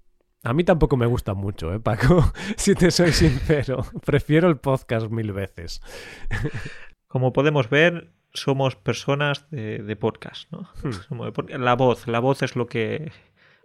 [0.41, 2.31] A mí tampoco me gusta mucho, ¿eh, Paco?
[2.55, 3.83] si te soy sincero.
[4.05, 5.81] Prefiero el podcast mil veces.
[7.07, 10.69] Como podemos ver, somos personas de, podcast, ¿no?
[10.83, 11.21] Hmm.
[11.59, 13.11] La voz, la voz es lo que...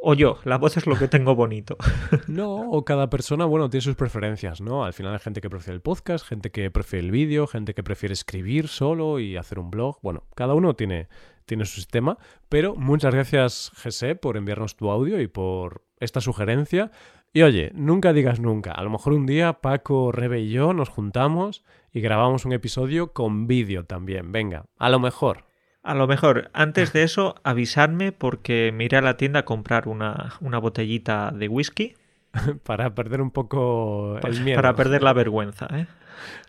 [0.06, 1.78] O yo, la voz es lo que tengo bonito.
[2.28, 4.84] No, o cada persona, bueno, tiene sus preferencias, ¿no?
[4.84, 7.82] Al final hay gente que prefiere el podcast, gente que prefiere el vídeo, gente que
[7.82, 9.98] prefiere escribir solo y hacer un blog.
[10.02, 11.08] Bueno, cada uno tiene,
[11.46, 16.90] tiene su sistema, pero muchas gracias, Jesse, por enviarnos tu audio y por esta sugerencia.
[17.32, 18.72] Y oye, nunca digas nunca.
[18.72, 23.12] A lo mejor un día Paco, Rebe y yo nos juntamos y grabamos un episodio
[23.12, 24.32] con vídeo también.
[24.32, 25.46] Venga, a lo mejor.
[25.82, 29.86] A lo mejor, antes de eso, avisadme porque me iré a la tienda a comprar
[29.86, 31.94] una, una botellita de whisky.
[32.64, 34.56] para perder un poco el miedo.
[34.56, 35.86] Para perder la vergüenza, ¿eh?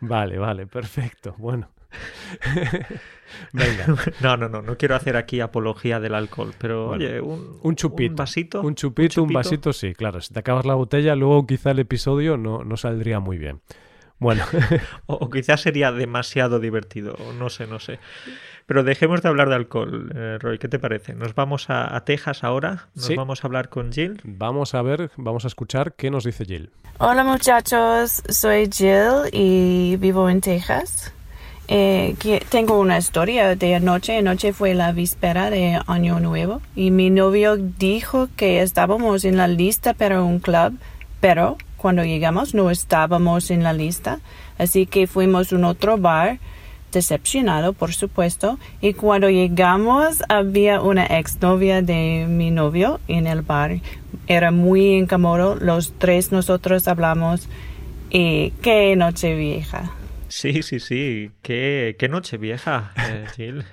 [0.02, 1.36] Vale, vale, perfecto.
[1.38, 1.70] Bueno.
[3.52, 3.88] Venga.
[4.22, 8.12] No, no, no, no quiero hacer aquí apología del alcohol, pero oye, un, chupito.
[8.12, 8.62] Un vasito.
[8.62, 10.22] Un chupito, un, vasito, sí, claro.
[10.22, 13.62] Si te acabas la botella, luego quizá el episodio no, no saldría muy bien.
[14.20, 14.44] Bueno.
[15.08, 18.00] o, quizás sería demasiado divertido, no sé, no sé.
[18.66, 21.14] Pero dejemos de hablar de alcohol, eh, Roy, ¿qué te parece?
[21.14, 24.20] Nos vamos a, Texas ahora, nos vamos a hablar con Jill.
[24.24, 26.72] Vamos a ver, vamos a escuchar qué nos dice Jill.
[26.98, 31.15] Hola muchachos, soy Jill y vivo en Texas.
[31.68, 32.16] Eh,
[32.50, 34.18] tengo una historia de anoche.
[34.18, 39.48] Anoche fue la víspera de Año Nuevo y mi novio dijo que estábamos en la
[39.48, 40.78] lista para un club,
[41.22, 44.20] pero cuando llegamos no estábamos en la lista,
[44.58, 46.40] así que fuimos a un otro bar,
[46.92, 53.80] decepcionado por supuesto, y cuando llegamos había una exnovia de mi novio en el bar.
[54.28, 57.48] Era muy incómodo, los tres nosotros hablamos
[58.12, 59.92] y qué noche vieja.
[60.36, 61.32] Sí, sí, sí.
[61.42, 63.64] Qué, qué noche vieja, eh, Jill.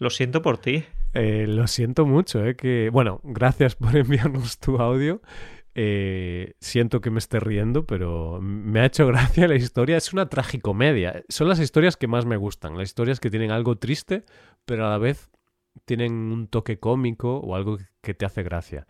[0.00, 0.84] Lo siento por ti.
[1.14, 2.56] Eh, lo siento mucho, ¿eh?
[2.56, 5.22] Que, bueno, gracias por enviarnos tu audio.
[5.76, 9.96] Eh, siento que me esté riendo, pero me ha hecho gracia la historia.
[9.96, 11.22] Es una tragicomedia.
[11.28, 12.76] Son las historias que más me gustan.
[12.76, 14.24] Las historias que tienen algo triste,
[14.64, 15.30] pero a la vez
[15.84, 18.88] tienen un toque cómico o algo que te hace gracia.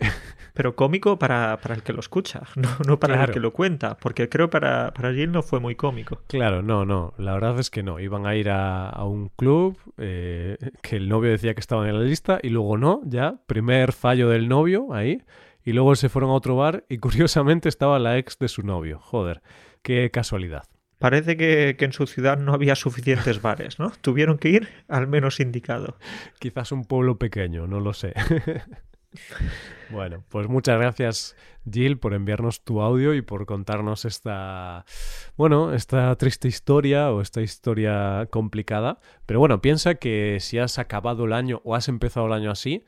[0.58, 2.42] Pero cómico para, el que lo escucha,
[2.86, 6.20] no, para el que lo cuenta, porque creo para, para Jill no fue muy cómico.
[6.26, 8.00] Claro, no, no, la verdad es que no.
[8.00, 12.04] Iban a ir a, un club eh, que el novio decía que estaban en la
[12.04, 15.22] lista y luego no, ya, primer fallo del novio ahí,
[15.64, 18.98] y luego se fueron a otro bar y curiosamente estaba la ex de su novio.
[18.98, 19.42] Joder,
[19.82, 20.64] qué casualidad.
[20.98, 23.92] Parece que, que, en su ciudad no había suficientes bares, ¿no?
[24.00, 25.96] Tuvieron que ir al menos indicado.
[26.40, 28.14] Quizás un pueblo pequeño, no lo sé.
[29.90, 31.36] Bueno, pues muchas gracias
[31.70, 34.84] Jill por enviarnos tu audio y por contarnos esta,
[35.36, 39.00] bueno, esta triste historia o esta historia complicada.
[39.26, 42.84] Pero bueno, piensa que si has acabado el año o has empezado el año así,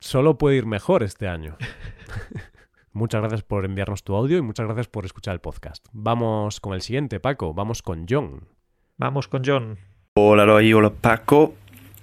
[0.00, 1.56] solo puede ir mejor este año.
[2.92, 5.86] muchas gracias por enviarnos tu audio y muchas gracias por escuchar el podcast.
[5.92, 7.54] Vamos con el siguiente, Paco.
[7.54, 8.48] Vamos con John.
[8.96, 9.78] Vamos con John.
[10.14, 11.54] Hola, hola Paco.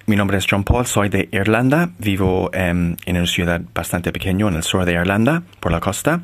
[0.08, 4.48] Mi nombre es John Paul, soy de Irlanda, vivo em, en una ciudad bastante pequeña
[4.48, 6.22] en el sur de Irlanda, por la costa,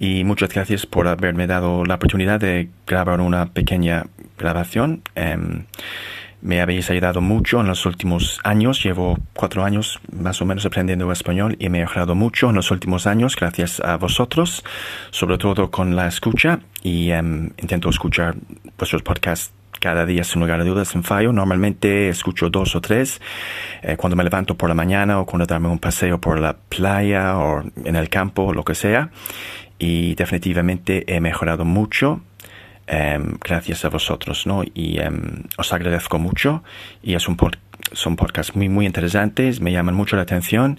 [0.00, 4.06] y muchas gracias por haberme dado la oportunidad de grabar una pequeña
[4.36, 5.02] grabación.
[5.14, 5.66] Em,
[6.40, 11.10] me habéis ayudado mucho en los últimos años, llevo cuatro años más o menos aprendiendo
[11.12, 14.64] español y me he mejorado mucho en los últimos años gracias a vosotros,
[15.12, 18.34] sobre todo con la escucha y em, intento escuchar
[18.76, 21.32] vuestros podcasts cada día sin lugar a dudas en fallo.
[21.32, 23.20] Normalmente escucho dos o tres
[23.82, 27.36] eh, cuando me levanto por la mañana o cuando darme un paseo por la playa
[27.36, 29.10] o en el campo, lo que sea.
[29.80, 32.20] Y definitivamente he mejorado mucho.
[32.86, 34.62] Em, gracias a vosotros, ¿no?
[34.62, 36.62] Y em, os agradezco mucho.
[37.02, 37.36] Y es un
[37.92, 40.78] son podcasts muy, muy interesantes, me llaman mucho la atención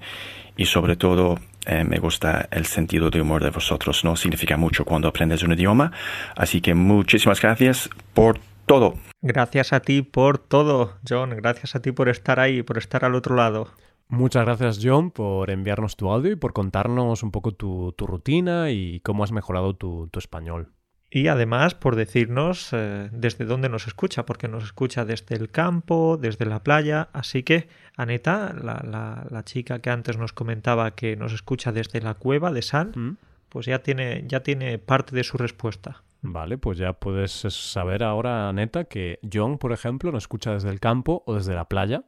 [0.56, 4.16] y sobre todo eh, me gusta el sentido de humor de vosotros, ¿no?
[4.16, 5.92] Significa mucho cuando aprendes un idioma.
[6.36, 8.96] Así que muchísimas gracias por todo.
[9.22, 11.32] Gracias a ti por todo, John.
[11.32, 13.68] Gracias a ti por estar ahí, por estar al otro lado.
[14.08, 19.00] Muchas gracias, John, por enviarnos tu audio y por contarnos un poco tu, rutina y
[19.00, 20.72] cómo has mejorado tu, español.
[21.10, 26.18] Y además por decirnos eh, desde dónde nos escucha, porque nos escucha desde el campo,
[26.20, 27.10] desde la playa.
[27.14, 32.16] Así que, Aneta, la, la, chica que antes nos comentaba que nos escucha desde la
[32.16, 33.18] cueva de Sal, ¿Mm?
[33.50, 36.04] pues ya tiene, ya tiene parte de su respuesta.
[36.26, 40.80] Vale, pues ya puedes saber ahora, neta, que John, por ejemplo, nos escucha desde el
[40.80, 42.06] campo o desde la playa.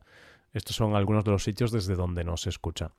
[0.54, 2.91] Estos son algunos de los sitios desde donde nos escucha.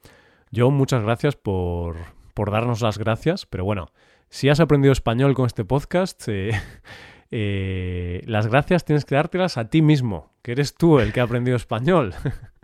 [0.55, 1.97] John, muchas gracias por,
[2.35, 3.87] por darnos las gracias, pero bueno,
[4.29, 6.51] si has aprendido español con este podcast, eh,
[7.31, 11.25] eh, las gracias tienes que dártelas a ti mismo, que eres tú el que ha
[11.25, 12.15] aprendido español.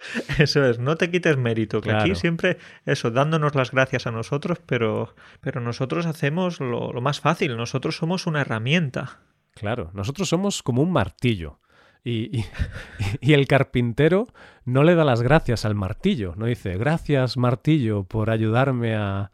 [0.38, 4.58] Eso es, no te quites mérito, que aquí siempre eso, dándonos las gracias a nosotros,
[4.64, 9.20] pero, pero nosotros hacemos lo, más fácil, nosotros somos una herramienta.
[9.54, 11.60] Claro, nosotros somos como un martillo.
[12.02, 12.44] Y, y,
[13.20, 14.26] y, el carpintero
[14.64, 19.32] no le da las gracias al martillo, no dice gracias martillo por ayudarme a,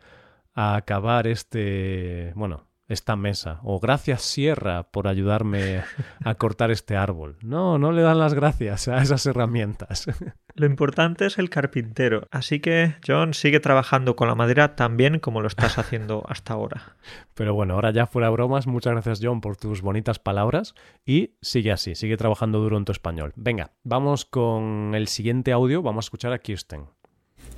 [0.53, 3.61] a acabar este, bueno, esta mesa.
[3.63, 5.83] O gracias Sierra por ayudarme
[6.25, 7.37] a cortar este árbol.
[7.43, 10.07] No, no le dan las gracias a esas herramientas.
[10.57, 12.29] Lo importante es el carpintero.
[12.31, 16.55] Así que, John, sigue trabajando con la madera tan bien como lo estás haciendo hasta
[16.55, 16.97] ahora.
[17.35, 20.75] Pero bueno, ahora ya fuera bromas, muchas gracias, John, por tus bonitas palabras.
[21.05, 23.35] Y sigue así, sigue trabajando duro en tu español.
[23.37, 25.83] Venga, vamos con el siguiente audio.
[25.83, 26.87] Vamos a escuchar a Kirsten.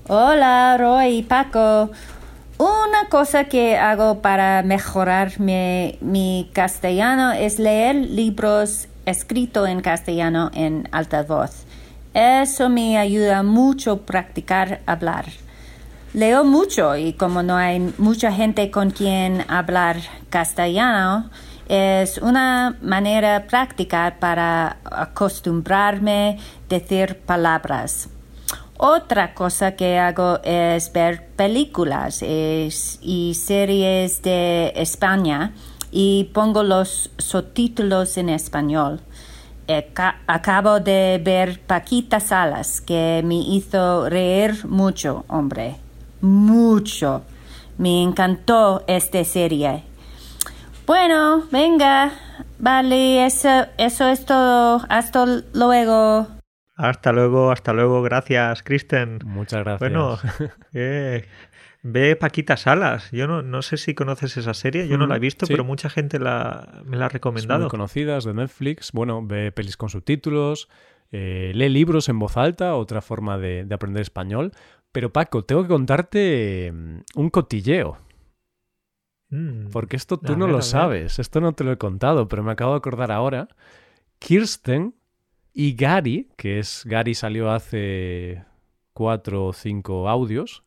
[0.08, 1.92] Hola, Roy y Paco.
[2.58, 10.50] Una cosa que hago para mejorar mi, mi, castellano es leer libros escritos en castellano
[10.52, 11.67] en alta voz.
[12.14, 15.26] Eso me ayuda mucho practicar hablar.
[16.14, 19.98] Leo mucho y como no hay mucha gente con quien hablar
[20.30, 21.30] castellano,
[21.68, 28.08] es una manera práctica para acostumbrarme a decir palabras.
[28.78, 35.52] Otra cosa que hago es ver películas y series de España
[35.90, 39.00] y pongo los subtítulos en español.
[40.26, 45.76] Acabo de ver Paquita Salas, que me hizo reír mucho, hombre.
[46.22, 47.22] Mucho.
[47.76, 49.84] Me encantó esta serie.
[50.86, 52.12] Bueno, venga.
[52.58, 54.80] Vale, eso, eso es todo.
[54.88, 56.26] Hasta luego.
[56.78, 58.02] Hasta luego, hasta luego.
[58.02, 59.18] Gracias, Kristen.
[59.24, 59.80] Muchas gracias.
[59.80, 60.16] Bueno,
[60.72, 61.26] eh,
[61.82, 63.10] ve Paquita Salas.
[63.10, 65.52] Yo no, no sé si conoces esa serie, yo no la he visto, sí.
[65.52, 67.60] pero mucha gente la, me la ha recomendado.
[67.60, 68.92] Muy conocidas de Netflix.
[68.92, 70.68] Bueno, ve pelis con subtítulos,
[71.12, 74.52] eh, lee libros en voz alta, otra forma de, de, aprender español.
[74.92, 77.98] Pero Paco, tengo que contarte mm, un cotilleo.
[79.30, 82.42] Mm, Porque esto tú no ver, lo sabes, esto no te lo he contado, pero
[82.42, 83.48] me acabo de acordar ahora.
[84.18, 84.94] Kirsten
[85.52, 88.44] y Gary, que es Gary salió hace
[88.92, 90.64] cuatro o cinco audios,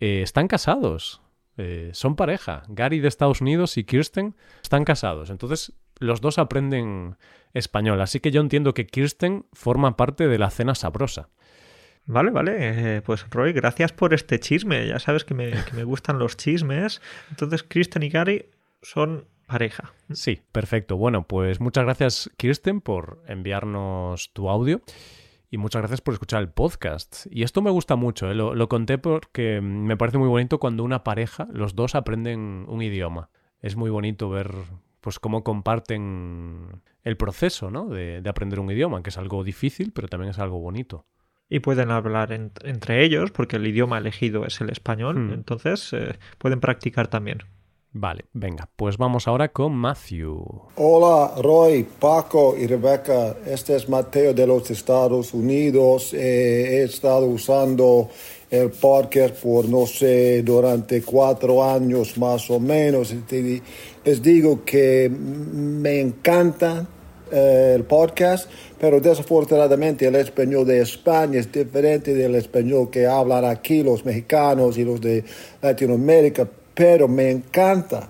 [0.00, 1.22] eh, están casados.
[1.56, 2.62] Eh, son pareja.
[2.68, 5.30] Gary de Estados Unidos y Kirsten están casados.
[5.30, 7.16] Entonces, los dos aprenden
[7.52, 8.00] español.
[8.00, 11.28] Así que yo entiendo que Kirsten forma parte de la cena sabrosa.
[12.06, 12.96] Vale, vale.
[12.96, 14.86] Eh, pues Roy, gracias por este chisme.
[14.88, 17.02] Ya sabes que me, que me gustan los chismes.
[17.28, 18.46] Entonces, Kristen y Gary
[18.82, 19.92] son pareja.
[20.12, 20.96] Sí, perfecto.
[20.96, 24.80] Bueno, pues muchas gracias, Kirsten, por enviarnos tu audio.
[25.50, 27.26] Y muchas gracias por escuchar el podcast.
[27.30, 28.34] Y esto me gusta mucho, ¿eh?
[28.34, 32.82] lo, lo, conté porque me parece muy bonito cuando una pareja, los dos aprenden un
[32.82, 33.30] idioma.
[33.60, 34.52] Es muy bonito ver
[35.00, 37.86] pues cómo comparten el proceso ¿no?
[37.86, 41.06] de, de aprender un idioma, que es algo difícil, pero también es algo bonito.
[41.48, 45.32] Y pueden hablar en, entre ellos, porque el idioma elegido es el español, Hmm.
[45.32, 47.38] entonces eh, pueden practicar también.
[47.92, 50.44] Vale, venga, pues vamos ahora con Matthew.
[50.76, 56.14] Hola Roy, Paco y Rebeca, este es Mateo de los Estados Unidos.
[56.14, 58.08] Eh, he estado usando
[58.48, 63.12] el podcast por no sé, durante cuatro años más o menos.
[64.04, 66.86] Les digo que me encanta
[67.32, 68.48] eh, el podcast,
[68.78, 74.78] pero desafortunadamente el español de España es diferente del español que hablan aquí los mexicanos
[74.78, 75.24] y los de
[75.60, 78.08] Latinoamérica pero me encanta,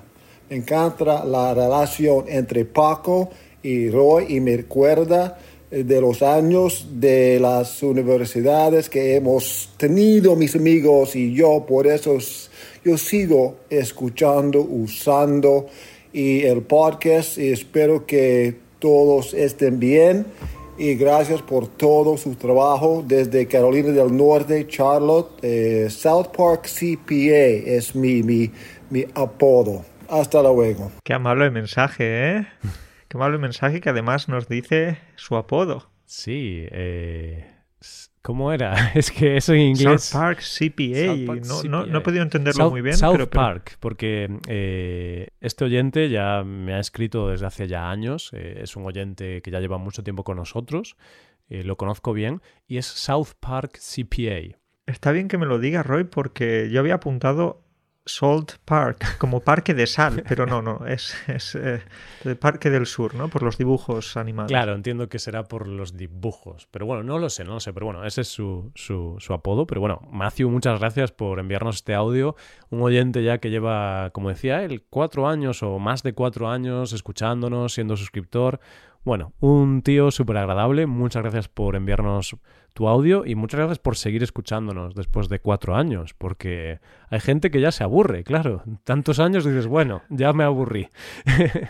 [0.48, 3.30] me encanta la relación entre Paco
[3.62, 5.38] y Roy y me recuerda
[5.70, 11.86] eh, de los años de las universidades que hemos tenido mis amigos y yo, por
[11.86, 12.18] eso
[12.84, 15.66] yo sigo escuchando, usando
[16.12, 20.26] y el podcast y espero que todos estén bien
[20.80, 27.68] y gracias por todo su trabajo desde Carolina del Norte, Charlotte, eh, South Park CPA
[27.76, 28.50] es mi, mi,
[28.88, 29.84] mi apodo.
[30.08, 30.90] Hasta luego.
[31.04, 32.46] Qué amable mensaje, ¿eh?
[33.08, 35.90] Qué amable mensaje que además nos dice su apodo.
[36.06, 37.44] Sí, eh,
[38.22, 38.74] ¿cómo era?
[38.94, 40.04] Es que eso en inglés.
[40.04, 41.06] South Park CPA.
[41.06, 41.68] South Park no, CPA.
[41.68, 42.96] No, no, he podido entenderlo South, muy bien.
[42.96, 43.42] South pero, pero...
[43.42, 48.30] Park, porque eh, este oyente ya me ha escrito desde hace ya años.
[48.32, 50.96] Eh, es un oyente que ya lleva mucho tiempo con nosotros.
[51.48, 52.42] Eh, lo conozco bien.
[52.66, 54.56] Y es South Park CPA.
[54.86, 57.62] Está bien que me lo diga, Roy, porque yo había apuntado
[58.06, 61.82] Salt Park, como parque de sal, pero no, no, es, es eh,
[62.24, 63.28] el parque del sur, ¿no?
[63.28, 64.50] Por los dibujos animados.
[64.50, 67.72] Claro, entiendo que será por los dibujos, pero bueno, no lo sé, no lo sé,
[67.72, 71.76] pero bueno, ese es su, su, su apodo, pero bueno, Matthew, muchas gracias por enviarnos
[71.76, 72.36] este audio,
[72.70, 76.92] un oyente ya que lleva, como decía él, cuatro años o más de cuatro años
[76.92, 78.60] escuchándonos, siendo suscriptor,
[79.02, 80.86] bueno, un tío súper agradable.
[80.86, 82.36] Muchas gracias por enviarnos
[82.72, 87.50] tu audio y muchas gracias por seguir escuchándonos después de cuatro años, porque hay gente
[87.50, 88.62] que ya se aburre, claro.
[88.84, 90.88] Tantos años dices, bueno, ya me aburrí.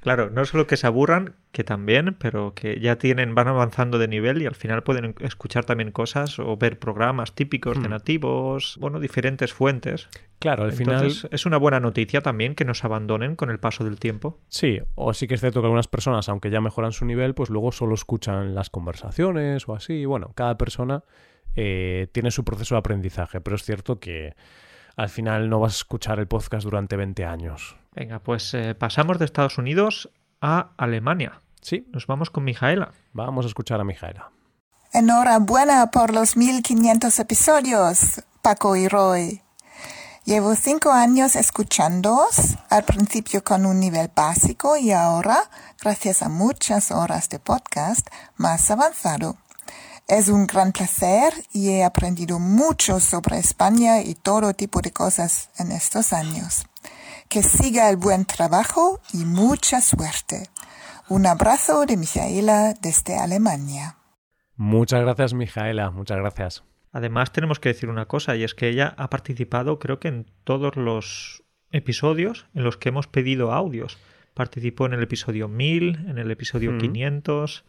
[0.00, 4.08] Claro, no solo que se aburran, que también, pero que ya tienen, van avanzando de
[4.08, 7.90] nivel y al final pueden escuchar también cosas o ver programas típicos de Hmm.
[7.92, 10.08] nativos, bueno, diferentes fuentes.
[10.40, 13.84] Claro, al Entonces, final es una buena noticia también que nos abandonen con el paso
[13.84, 14.38] del tiempo.
[14.48, 17.48] Sí, o sí que es cierto que algunas personas, aunque ya mejoran su nivel, pues
[17.50, 20.04] luego solo escuchan las conversaciones o así.
[20.04, 21.02] Bueno, cada persona
[21.56, 24.34] eh, tiene su proceso de aprendizaje, pero es cierto que
[24.96, 27.76] al final no vas a escuchar el podcast durante 20 años.
[27.94, 31.40] Venga, pues eh, pasamos de Estados Unidos a Alemania.
[31.60, 31.88] Sí.
[31.92, 32.92] Nos vamos con Mijaela.
[33.12, 34.30] Vamos a escuchar a Mijaela.
[34.92, 39.40] Enhorabuena por los 1500 episodios, Paco y Roy.
[40.24, 45.50] Llevo cinco años escuchándoos, al principio con un nivel básico y ahora,
[45.82, 49.36] gracias a muchas horas de podcast, más avanzado.
[50.06, 55.50] Es un gran placer y he aprendido mucho sobre España y todo tipo de cosas
[55.58, 56.66] en estos años.
[57.30, 60.50] Que siga el buen trabajo y mucha suerte.
[61.08, 63.96] Un abrazo de Mijaela desde Alemania.
[64.56, 66.64] Muchas gracias, Mijaela, muchas gracias.
[66.92, 70.26] Además, tenemos que decir una cosa, y es que ella ha participado, creo que en
[70.44, 71.42] todos los
[71.72, 73.98] episodios en los que hemos pedido audios.
[74.34, 76.78] Participó en el episodio 1000, en el episodio Mm.
[76.78, 77.64] 500,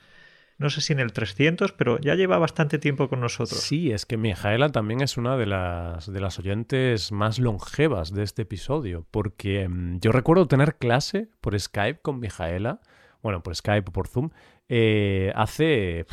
[0.57, 3.59] no sé si en el 300, pero ya lleva bastante tiempo con nosotros.
[3.59, 8.23] Sí, es que Mijaela también es una de las, de las oyentes más longevas de
[8.23, 12.79] este episodio, porque mm, yo recuerdo tener clase por Skype con Mijaela,
[13.21, 14.29] bueno, por Skype o por Zoom,
[14.69, 16.05] eh, hace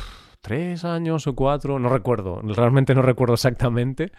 [0.43, 4.11] tres años o cuatro, no recuerdo, realmente no recuerdo exactamente.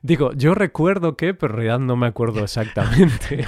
[0.00, 3.44] Digo, yo recuerdo que, pero en realidad no me acuerdo exactamente.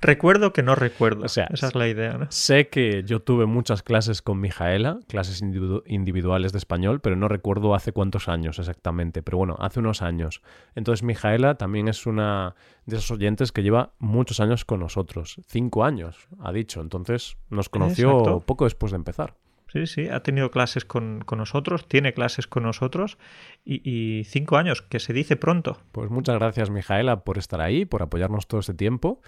[0.00, 1.24] Recuerdo que no recuerdo.
[1.24, 2.26] O sea, Esa es la idea, ¿no?
[2.30, 7.26] Sé que yo tuve muchas clases con Mijaela, clases individu- individuales de español, pero no
[7.26, 9.22] recuerdo hace cuántos años exactamente.
[9.22, 10.42] Pero bueno, hace unos años.
[10.76, 12.54] Entonces Mijaela también es una
[12.86, 15.40] de esos oyentes que lleva muchos años con nosotros.
[15.48, 16.80] Cinco años, ha dicho.
[16.80, 18.40] Entonces nos conoció Exacto.
[18.46, 19.34] poco después de empezar.
[19.72, 23.18] Sí, sí, ha tenido clases con, con nosotros, tiene clases con nosotros
[23.64, 25.80] y, y cinco años, que se dice pronto.
[25.92, 29.20] Pues muchas gracias, Mijaela, por estar ahí, por apoyarnos todo este tiempo.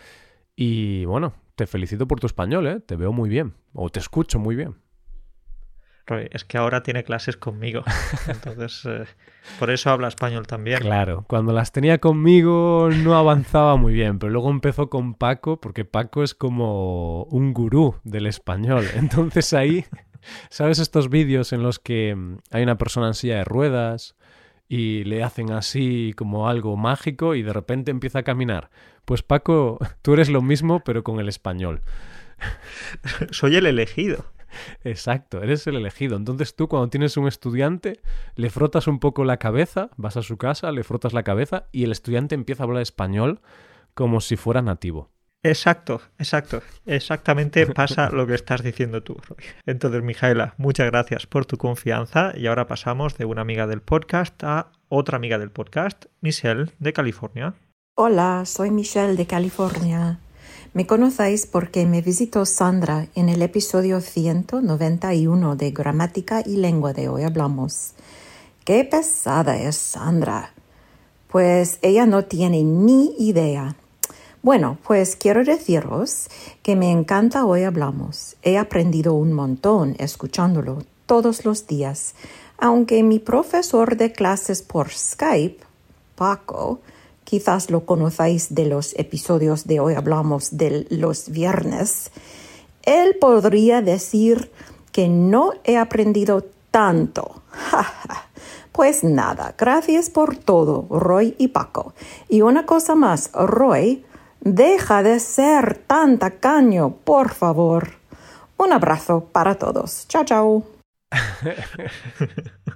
[0.57, 2.81] Y bueno, te felicito por tu español, ¿eh?
[2.81, 3.55] Te veo muy bien.
[3.73, 4.77] O te escucho muy bien.
[6.07, 7.85] Roy, es que ahora tiene clases conmigo.
[8.27, 9.05] Entonces, eh,
[9.59, 10.81] por eso habla español también.
[10.81, 15.85] Claro, cuando las tenía conmigo no avanzaba muy bien, pero luego empezó con Paco, porque
[15.85, 18.85] Paco es como un gurú del español.
[18.97, 19.85] Entonces ahí,
[20.51, 24.17] ¿sabes estos vídeos en los que mm, hay una persona en silla de ruedas
[24.69, 28.71] y le hacen así como algo mágico y de repente empieza a caminar?
[29.05, 31.83] Pues Paco, tú eres lo mismo, pero con el español.
[33.31, 34.25] Soy el elegido.
[34.85, 36.17] Exacto, eres el elegido.
[36.17, 38.01] Entonces tú cuando tienes un estudiante,
[38.37, 41.85] le frotas un poco la cabeza, vas a su casa, le frotas la cabeza y
[41.85, 43.41] el estudiante empieza a hablar español
[43.95, 45.11] como si fuera nativo.
[45.45, 46.63] Exacto, exacto.
[46.87, 49.39] Exactamente pasa lo que estás diciendo tú, Roy.
[49.67, 54.43] Entonces, Mijaela, muchas gracias por tu confianza y ahora pasamos de una amiga del podcast
[54.45, 57.55] a otra amiga del podcast, Michelle, de California.
[57.97, 60.21] Hola, soy Michelle de California.
[60.75, 67.09] Me conocéis porque me visitó Sandra en el episodio 191 de Gramática y Lengua de
[67.09, 67.93] Hoy Hablamos.
[68.65, 70.55] Qué pesada es Sandra.
[71.29, 73.77] Pues ella no tiene ni idea.
[74.43, 76.29] Bueno, pues quiero deciros
[76.65, 78.35] que me encanta Hoy Hablamos.
[78.43, 82.17] He aprendido un montón escuchándolo todos los días,
[82.59, 85.63] aunque mi profesor de clases por Skype,
[86.17, 86.81] Paco,
[87.23, 92.11] quizás lo conocéis de los episodios de Hoy Hablamos de los viernes,
[92.83, 94.51] él podría decir
[94.91, 97.43] que no he aprendido tanto.
[98.73, 101.93] Pues nada, gracias por todo, Roy y Paco.
[102.31, 104.03] Y una cosa más, Roy,
[104.43, 107.93] deja de ser tan tacaño, por favor.
[108.59, 110.07] Un abrazo para todos.
[110.09, 110.67] Chao, chao.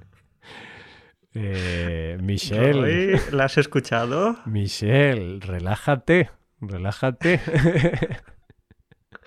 [1.39, 2.73] Eh, Michelle.
[3.13, 4.39] Roy, ¿la has escuchado?
[4.47, 6.31] Michelle, relájate,
[6.63, 7.43] relájate.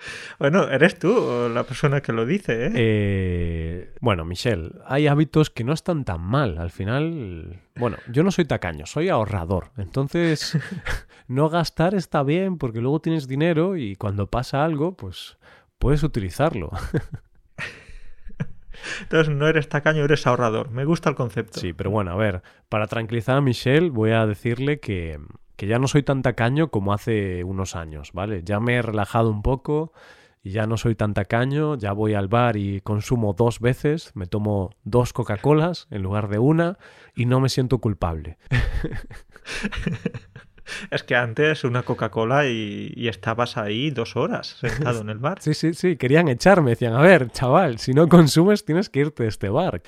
[0.38, 2.72] Bueno, eres tú la persona que lo dice, ¿eh?
[2.74, 6.58] Eh, bueno, Michelle, hay hábitos que no están tan mal.
[6.58, 9.70] Al final, bueno, yo no soy tacaño, soy ahorrador.
[9.76, 10.58] Entonces,
[11.28, 15.38] no gastar está bien porque luego tienes dinero y cuando pasa algo, pues
[15.78, 16.70] puedes utilizarlo.
[19.02, 20.70] Entonces no eres tacaño, eres ahorrador.
[20.70, 21.60] Me gusta el concepto.
[21.60, 25.20] Sí, pero bueno, a ver, para tranquilizar a Michelle voy a decirle que,
[25.60, 28.40] que ya no soy tan tacaño como hace unos años, ¿vale?
[28.42, 29.92] Ya me he relajado un poco
[30.42, 34.24] y ya no soy tan tacaño, ya voy al bar y consumo dos veces, me
[34.24, 36.78] tomo dos Coca-Colas en lugar de una
[37.14, 38.38] y no me siento culpable.
[40.90, 45.38] Es que antes una Coca-Cola y, y, estabas ahí dos horas sentado en el bar.
[45.42, 46.70] Sí, sí, sí, querían echarme.
[46.70, 49.82] Decían, a ver, chaval, si no consumes tienes que irte de este bar.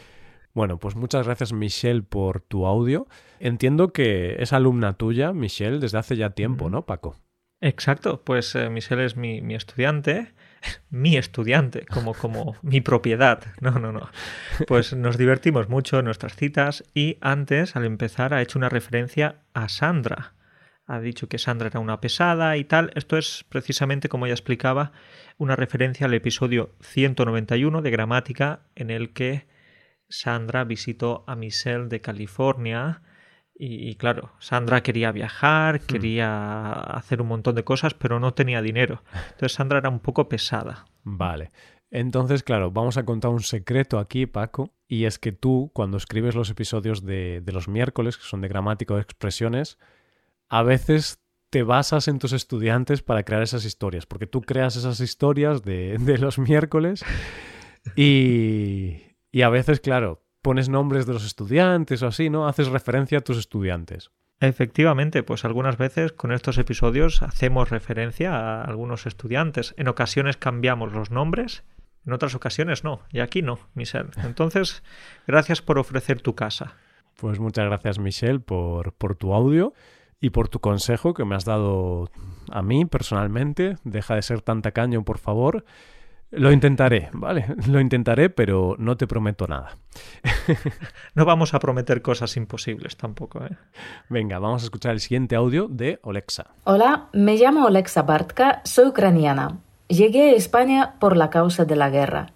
[0.55, 3.07] Bueno, pues muchas gracias Michelle por tu audio.
[3.41, 7.17] Entiendo que es alumna tuya, Michelle, desde hace ya tiempo, ¿no, Paco?
[7.61, 10.35] Exacto, pues eh, Michelle es mi, mi estudiante
[10.91, 13.43] mi estudiante, como, como mi propiedad.
[13.61, 14.09] No, no, no.
[14.67, 19.43] Pues nos divertimos mucho en nuestras citas y antes, al empezar, ha hecho una referencia
[19.55, 20.35] a Sandra.
[20.87, 22.91] Ha dicho que Sandra era una pesada y tal.
[22.95, 24.93] Esto es precisamente, como ya explicaba,
[25.39, 29.47] una referencia al episodio 191 de Gramática en el que
[30.13, 33.03] Sandra visitó a Michelle de California
[33.55, 35.87] y, claro, Sandra quería viajar, hmm.
[35.87, 39.03] quería hacer un montón de cosas, pero no tenía dinero.
[39.31, 40.85] Entonces Sandra era un poco pesada.
[41.05, 41.51] Vale.
[41.91, 46.35] Entonces, claro, vamos a contar un secreto aquí, Paco, y es que tú, cuando escribes
[46.35, 49.79] los episodios de, los miércoles, que son de gramática o expresiones,
[50.49, 55.01] a veces te basas en tus estudiantes para crear esas historias, porque tú creas esas
[55.01, 57.05] historias de, de los miércoles
[57.95, 62.47] y, y a veces, claro, pones nombres de los estudiantes o así, ¿no?
[62.47, 64.11] Haces referencia a tus estudiantes.
[64.41, 69.73] Efectivamente, pues algunas veces con estos episodios hacemos referencia a algunos estudiantes.
[69.79, 71.65] En ocasiones cambiamos los nombres,
[72.05, 74.11] en otras ocasiones no, y aquí no, Michelle.
[74.25, 74.83] Entonces,
[75.27, 76.75] gracias por ofrecer tu casa.
[77.17, 79.73] Pues muchas gracias, Michelle, por, por tu audio
[80.21, 82.11] y por tu consejo que me has dado
[82.51, 83.77] a mí personalmente.
[83.85, 85.65] Deja de ser tan tacaño, por favor.
[86.33, 87.45] Lo intentaré, ¿vale?
[87.69, 89.77] Lo intentaré, pero no te prometo nada.
[91.15, 93.57] no vamos a prometer cosas imposibles tampoco, ¿eh?
[94.09, 96.47] Venga, vamos a escuchar el siguiente audio de Olexa.
[96.65, 99.59] Hola, me llamo Olexa Bartka, soy ucraniana.
[99.89, 102.33] Llegué a España por la causa de la guerra.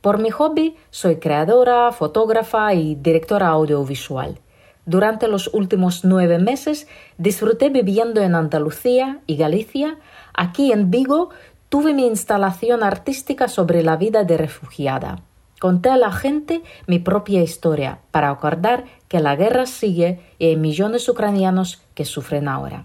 [0.00, 4.40] Por mi hobby, soy creadora, fotógrafa y directora audiovisual.
[4.86, 6.88] Durante los últimos nueve meses
[7.18, 9.98] disfruté viviendo en Andalucía y Galicia.
[10.32, 11.30] Aquí en Vigo
[11.68, 15.20] tuve mi instalación artística sobre la vida de refugiada.
[15.58, 20.56] Conté a la gente mi propia historia para acordar que la guerra sigue y hay
[20.56, 22.84] millones ucranianos que sufren ahora.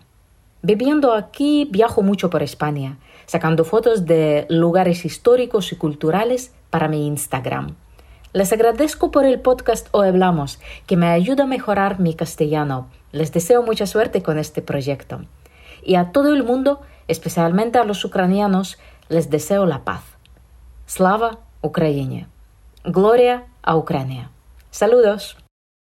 [0.63, 7.07] Viviendo aquí viajo mucho por España, sacando fotos de lugares históricos y culturales para mi
[7.07, 7.75] Instagram.
[8.33, 12.87] Les agradezco por el podcast Hoy Hablamos, que me ayuda a mejorar mi castellano.
[13.11, 15.21] Les deseo mucha suerte con este proyecto.
[15.83, 16.79] Y a todo el mundo
[17.11, 20.03] especialmente a los ucranianos, les deseo la paz.
[20.87, 22.27] Slava Ukraine.
[22.83, 24.31] Gloria a Ucrania.
[24.71, 25.37] Saludos.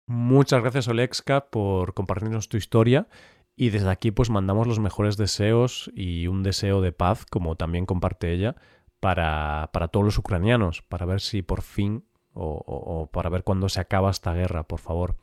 [0.07, 3.07] Muchas gracias, Olexka, por compartirnos tu historia.
[3.57, 7.87] Y desde aquí, pues mandamos los mejores deseos y un deseo de paz, como también
[7.87, 8.57] comparte ella,
[9.01, 12.05] para, para todos los ucranianos, para ver si por fin
[12.35, 15.17] o, o para ver cuándo se acaba esta guerra, por favor.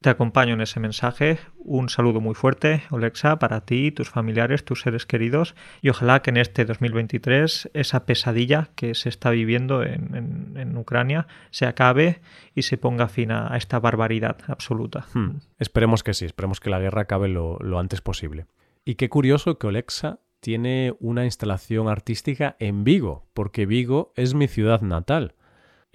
[0.00, 1.40] Te acompaño en ese mensaje.
[1.56, 5.56] Un saludo muy fuerte, Olexa, para ti, tus familiares, tus seres queridos.
[5.82, 11.66] Y ojalá que en este 2023 esa pesadilla que se está viviendo en, Ucrania se
[11.66, 12.20] acabe
[12.54, 15.06] y se ponga fin a, esta barbaridad absoluta.
[15.14, 15.40] Hmm.
[15.58, 18.46] Esperemos que sí, esperemos que la guerra acabe lo, lo antes posible.
[18.84, 24.46] Y qué curioso que Olexa tiene una instalación artística en Vigo, porque Vigo es mi
[24.46, 25.34] ciudad natal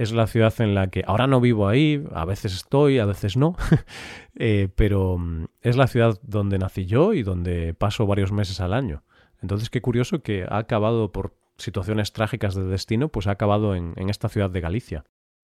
[0.04, 3.38] es la ciudad en la que ahora no vivo ahí, a veces estoy, a veces
[3.38, 3.56] no,
[4.36, 8.74] eh, pero mm, es la ciudad donde nací yo y donde paso varios meses al
[8.74, 9.04] año.
[9.42, 13.94] Entonces, qué curioso que ha acabado por situaciones trágicas de destino, pues ha acabado en,
[14.10, 15.04] esta ciudad de Galicia.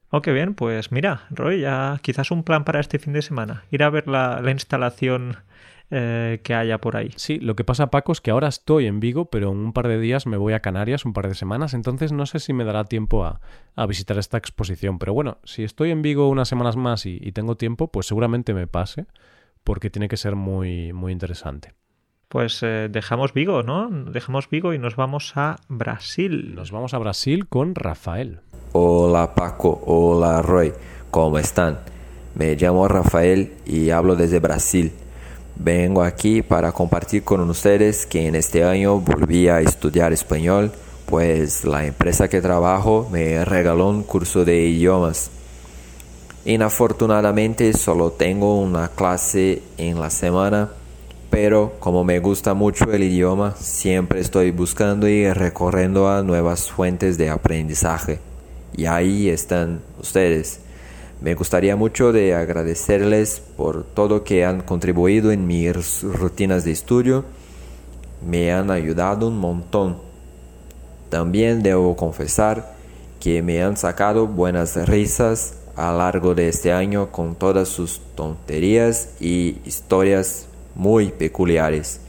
[0.09, 3.65] Oh, qué bien, pues mira, Roy, ya quizás un plan para este fin de semana,
[3.69, 5.37] ir a ver la, la instalación
[5.91, 7.11] eh, que haya por ahí.
[7.15, 9.87] Sí, lo que pasa, Paco, es que ahora estoy en Vigo, pero en un par
[9.87, 12.63] de días me voy a Canarias, un par de semanas, entonces no sé si me
[12.63, 13.39] dará tiempo a,
[13.87, 14.99] visitar esta exposición.
[14.99, 18.67] Pero bueno, si estoy en Vigo unas semanas más y, tengo tiempo, pues seguramente me
[18.67, 19.07] pase,
[19.63, 21.73] porque tiene que ser muy, muy interesante.
[22.27, 23.89] Pues eh, dejamos Vigo, ¿no?
[23.89, 26.53] Dejamos Vigo y nos vamos a Brasil.
[26.53, 28.41] Nos vamos a Brasil con Rafael.
[28.73, 30.71] Hola Paco, hola Roy,
[31.09, 31.79] ¿cómo están?
[32.35, 34.93] Me llamo Rafael y hablo desde Brasil.
[35.61, 40.71] Vengo aquí para compartir con ustedes que en este año volví a estudiar español,
[41.05, 45.31] pues la empresa que trabajo me regaló un curso de idiomas.
[46.45, 50.69] Inafortunadamente solo tengo una clase en la semana,
[51.29, 57.17] pero como me gusta mucho el idioma, siempre estoy buscando y recorriendo a nuevas fuentes
[57.17, 58.19] de aprendizaje.
[58.77, 60.61] Y ahí están ustedes.
[61.21, 67.25] Me gustaría mucho de agradecerles por todo que han contribuido en mis rutinas de estudio.
[68.25, 69.97] Me han ayudado un montón.
[71.09, 72.73] También debo confesar
[73.19, 77.99] que me han sacado buenas risas a lo largo de este año con todas sus
[78.15, 81.99] tonterías y historias muy peculiares.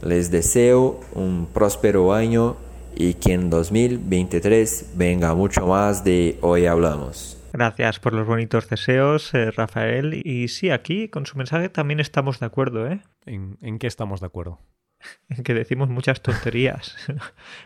[0.00, 2.56] Les deseo un próspero año
[2.96, 7.37] y que en 2023 venga mucho más de Hoy Hablamos.
[7.52, 10.20] Gracias por los bonitos deseos, eh, Rafael.
[10.24, 13.00] Y sí, aquí con su mensaje también estamos de acuerdo, ¿eh?
[13.24, 14.60] ¿En, en qué estamos de acuerdo?
[15.28, 16.96] En que decimos muchas tonterías.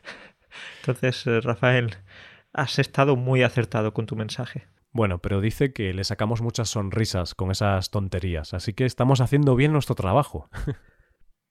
[0.80, 1.97] Entonces, eh, Rafael,
[2.53, 4.68] has estado muy acertado con tu mensaje.
[4.93, 9.57] Bueno, pero dice que le sacamos muchas sonrisas con esas tonterías, así que estamos haciendo
[9.57, 10.49] bien nuestro trabajo.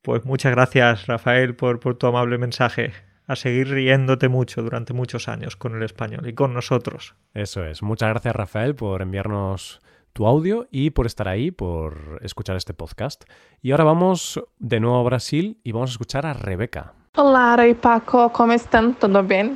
[0.04, 2.92] Pues muchas gracias, Rafael, por, por tu amable mensaje.
[3.32, 7.16] A seguir riéndote mucho durante muchos años con el español y con nosotros.
[7.34, 7.82] Eso es.
[7.82, 9.80] Muchas gracias, Rafael, por enviarnos
[10.12, 13.24] tu audio y por estar ahí, por escuchar este podcast.
[13.62, 16.92] Y ahora vamos de nuevo a Brasil y vamos a escuchar a Rebeca.
[17.16, 18.92] Olá, Ara Paco, como estão?
[18.96, 19.56] Tudo bem?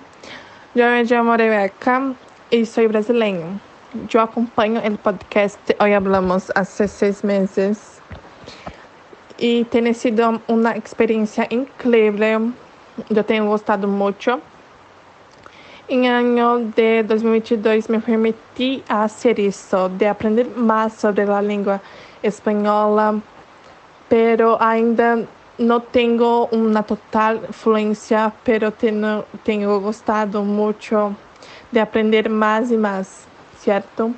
[0.73, 2.15] Eu me chamo Rebeca
[2.49, 3.59] e sou brasileño.
[4.09, 8.01] Eu acompanho o podcast Hoy Hablamos há seis meses
[9.37, 12.53] e tem sido uma experiência incrível.
[13.09, 14.41] Eu tenho gostado muito.
[15.87, 21.79] Em ano de 2022 me permiti hacer isso, de aprender mais sobre a língua
[22.23, 23.21] espanhola,
[24.09, 25.27] pero ainda
[25.59, 31.15] não tenho uma total fluência, pero tenho, tenho gostado muito
[31.71, 33.27] de aprender mais e mais,
[33.57, 34.15] certo?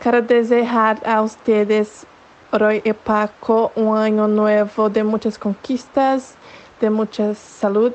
[0.00, 2.04] Quero desejar a ustedes,
[2.52, 6.36] Roy e Paco, um ano novo de muitas conquistas,
[6.90, 7.92] de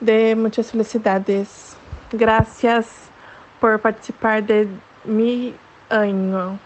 [0.00, 1.76] de muitas felicidades.
[2.12, 2.86] Gracias
[3.60, 4.68] por participar de
[5.04, 5.54] mi
[5.88, 6.58] año.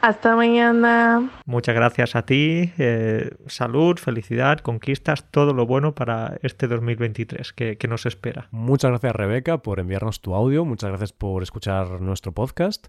[0.00, 1.28] Hasta mañana.
[1.44, 2.72] Muchas gracias a ti.
[2.78, 8.46] Eh, salud, felicidad, conquistas, todo lo bueno para este 2023 que, que, nos espera.
[8.52, 10.64] Muchas gracias, Rebeca, por enviarnos tu audio.
[10.64, 12.86] Muchas gracias por escuchar nuestro podcast.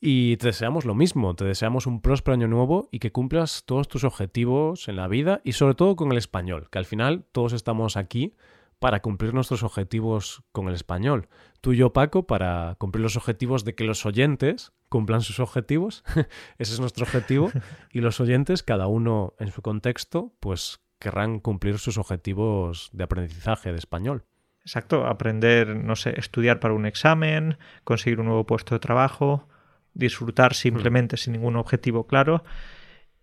[0.00, 1.34] Y te deseamos lo mismo.
[1.34, 5.40] Te deseamos un próspero año nuevo y que cumplas todos tus objetivos en la vida
[5.44, 8.34] y sobre todo con el español, que al final todos estamos aquí
[8.78, 11.28] para cumplir nuestros objetivos con el español.
[11.60, 16.04] Tú y yo, Paco, para cumplir los objetivos de que los oyentes cumplan sus objetivos.
[16.58, 17.50] Ese es nuestro objetivo.
[17.90, 23.72] Y los oyentes, cada uno en su contexto, pues querrán cumplir sus objetivos de aprendizaje
[23.72, 24.24] de español.
[24.60, 29.48] Exacto, aprender, no sé, estudiar para un examen, conseguir un nuevo puesto de trabajo,
[29.96, 32.44] disfrutar simplemente sin ningún objetivo claro.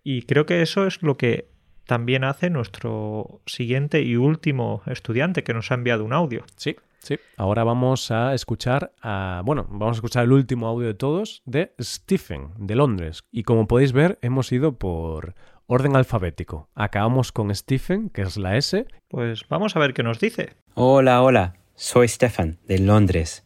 [0.04, 1.48] Y creo que eso es lo que
[1.86, 6.44] también hace nuestro siguiente y último estudiante que nos ha enviado un audio.
[6.56, 7.20] Sí, sí.
[7.38, 11.74] Ahora vamos a escuchar a, bueno, vamos a escuchar el último audio de todos de
[11.82, 13.24] Stephen de Londres.
[13.32, 15.36] Y como podéis ver, hemos ido por
[15.68, 16.70] orden alfabético.
[16.76, 18.86] Acabamos con Stephen, que es la S.
[19.08, 20.54] Pues vamos a ver qué nos dice.
[20.74, 21.56] Hola, hola.
[21.76, 23.44] Soy Stephen de Londres.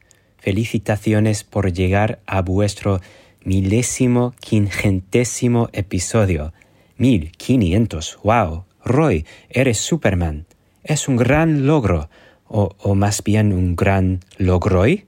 [0.48, 3.02] Felicitaciones por llegar a vuestro
[3.44, 6.54] milésimo quingentésimo episodio.
[6.96, 8.64] 1500, wow.
[8.86, 10.46] Roy, eres Superman.
[10.86, 12.10] Es un gran logro,
[12.48, 15.08] o, más bien un gran logroy.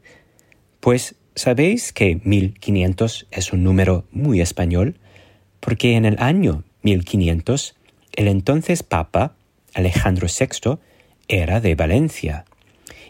[0.82, 4.98] Pues, ¿sabéis que 1500 es un número muy español?
[5.62, 7.78] Porque en el año 1500,
[8.18, 9.36] el entonces Papa,
[9.74, 10.80] Alejandro VI,
[11.30, 12.44] era de Valencia.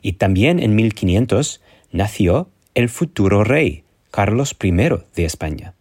[0.04, 1.62] Y también en 1500
[1.92, 5.74] nació el futuro rey, Carlos I de España.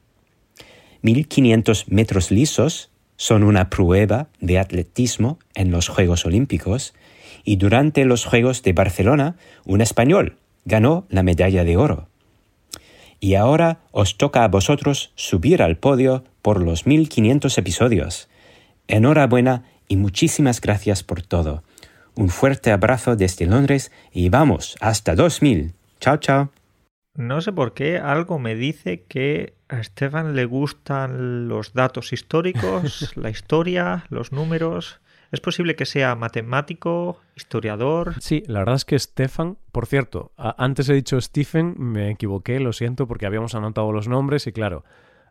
[1.02, 6.94] 1500 metros lisos son una prueba de atletismo en los Juegos Olímpicos
[7.44, 12.08] y durante los Juegos de Barcelona un español ganó la medalla de oro.
[13.20, 18.28] Y ahora os toca a vosotros subir al podio por los 1500 episodios.
[18.86, 21.64] Enhorabuena y muchísimas gracias por todo.
[22.14, 25.77] Un fuerte abrazo desde Londres y vamos hasta 2000.
[26.00, 26.50] Chao, chao.
[27.14, 33.12] No sé por qué, algo me dice que a Esteban le gustan los datos históricos,
[33.16, 35.00] la historia, los números.
[35.32, 38.14] ¿Es posible que sea matemático, historiador?
[38.20, 42.72] Sí, la verdad es que Stefan, por cierto, antes he dicho Stephen, me equivoqué, lo
[42.72, 44.84] siento, porque habíamos anotado los nombres y claro,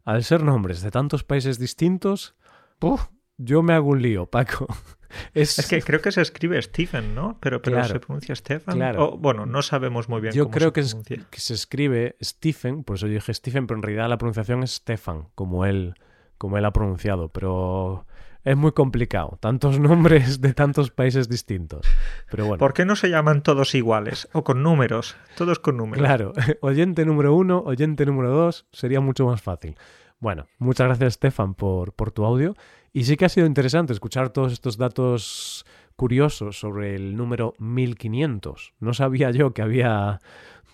[0.04, 2.36] al ser nombres de tantos países distintos,
[2.80, 3.08] ¡puf!
[3.38, 4.68] Yo me hago un lío, Paco.
[5.34, 5.58] Es...
[5.58, 7.38] es, que creo que se escribe Stephen, ¿no?
[7.40, 8.76] Pero, pero claro, se pronuncia Stefan.
[8.76, 9.06] Claro.
[9.06, 11.26] O, bueno, no sabemos muy bien Yo cómo creo se que, es, pronuncia.
[11.32, 14.72] que se escribe Stephen, por eso yo dije Stephen, pero en realidad la pronunciación es
[14.72, 15.96] Stefan, como él,
[16.38, 17.30] como él ha pronunciado.
[17.30, 18.06] Pero
[18.48, 19.38] es muy complicado.
[19.42, 21.86] Tantos nombres de tantos países distintos.
[22.30, 22.60] Pero bueno.
[22.60, 24.28] ¿Por qué no se llaman todos iguales?
[24.34, 25.18] O con números.
[25.36, 26.06] Todos con números.
[26.06, 26.34] Claro.
[26.62, 29.78] Oyente número uno, oyente número dos, sería mucho más fácil.
[30.20, 32.56] Bueno, muchas gracias, Stefan, por, por tu audio.
[32.98, 38.74] Y sí que ha sido interesante escuchar todos estos datos curiosos sobre el número 1500.
[38.80, 40.20] No sabía yo que había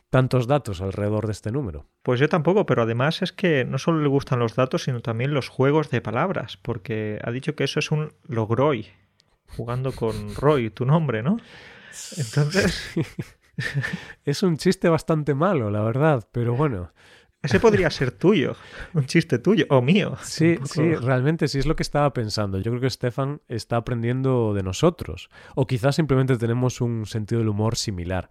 [0.09, 1.86] tantos datos alrededor de este número.
[2.01, 5.34] Pues yo tampoco, pero además es que no solo le gustan los datos, sino también
[5.34, 8.88] los juegos de palabras, porque ha dicho que eso es un logroy,
[9.57, 11.36] jugando con Roy, tu nombre, ¿no?
[12.15, 12.89] Entonces...
[14.24, 16.93] es un chiste bastante malo, la verdad, pero bueno.
[17.44, 18.56] Ese podría ser tuyo,
[18.94, 20.16] un chiste tuyo o mío.
[20.24, 22.58] Sí, sí, realmente sí es lo que estaba pensando.
[22.58, 25.30] Yo creo que Stefan está aprendiendo de nosotros.
[25.54, 28.30] O quizás simplemente tenemos un sentido del humor similar.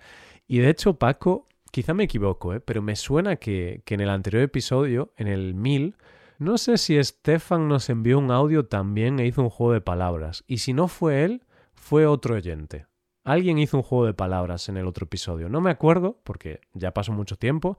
[0.49, 2.61] Y de hecho, Paco, quizá me equivoco, ¿eh?
[2.61, 5.95] pero me suena que, que en el anterior episodio, en el 1000,
[6.39, 10.43] no sé si Stefan nos envió un audio también e hizo un juego de palabras.
[10.47, 11.43] Y si no fue él,
[11.75, 12.87] fue otro oyente.
[13.25, 15.51] Alguien hizo un juego de palabras en el otro episodio.
[15.51, 17.79] No me acuerdo, porque ya pasó mucho tiempo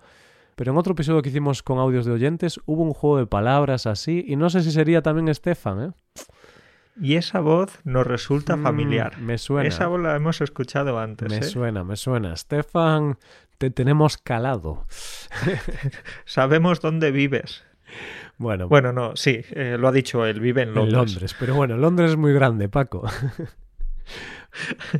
[0.55, 3.85] pero en otro episodio que hicimos con audios de oyentes hubo un juego de palabras
[3.87, 5.91] así y no sé si sería también Estefan, ¿eh?
[7.01, 9.17] Y esa voz nos resulta Mm, familiar.
[9.19, 9.67] me suena.
[9.67, 11.27] Esa voz la hemos escuchado antes.
[11.29, 11.43] Me ¿eh?
[11.43, 12.33] suena, me suena.
[12.33, 13.17] Estefan,
[13.57, 14.85] te tenemos calado.
[16.25, 17.63] Sabemos dónde vives.
[18.37, 20.93] Bueno, Bueno, no, sí, eh, lo ha dicho él, vive en en Londres.
[21.13, 21.35] Londres.
[21.39, 23.07] Pero bueno, Londres es muy grande, Paco.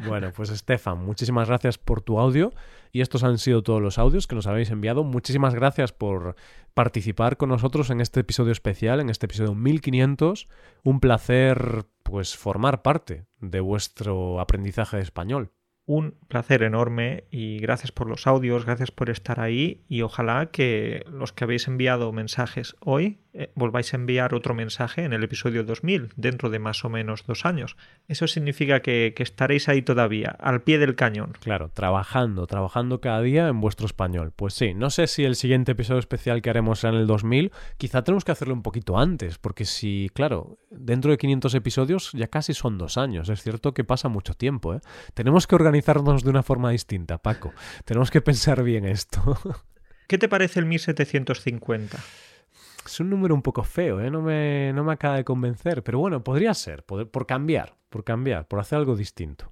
[0.08, 2.54] bueno, pues Estefan, muchísimas gracias por tu audio.
[2.91, 5.04] Y estos han sido todos los audios que nos habéis enviado.
[5.04, 6.36] Muchísimas gracias por
[6.74, 10.47] participar con nosotros en este episodio especial, en este episodio 1500.
[10.84, 15.51] Un placer, pues, formar parte de vuestro aprendizaje de español.
[15.86, 21.04] Un placer enorme y gracias por los audios, gracias por estar ahí y ojalá que
[21.10, 25.64] los que habéis enviado mensajes hoy eh, volváis a enviar otro mensaje en el episodio
[25.64, 27.76] 2000 dentro de más o menos dos años.
[28.08, 31.34] Eso significa que, que estaréis ahí todavía, al pie del cañón.
[31.42, 34.32] Claro, trabajando, trabajando cada día en vuestro español.
[34.36, 37.52] Pues sí, no sé si el siguiente episodio especial que haremos será en el 2000,
[37.78, 42.28] quizá tenemos que hacerlo un poquito antes, porque si, claro, dentro de 500 episodios ya
[42.28, 44.80] casi son dos años, es cierto que pasa mucho tiempo, ¿eh?
[45.14, 47.54] Tenemos que organizarnos de una forma distinta, Paco.
[47.86, 49.38] Tenemos que pensar bien esto.
[50.08, 51.98] ¿Qué te parece el 1750?
[52.86, 54.10] Es un número un poco feo, ¿eh?
[54.12, 58.04] No me, no me acaba de convencer, pero bueno, podría ser, por, por cambiar, por
[58.04, 59.52] cambiar, por hacer algo distinto.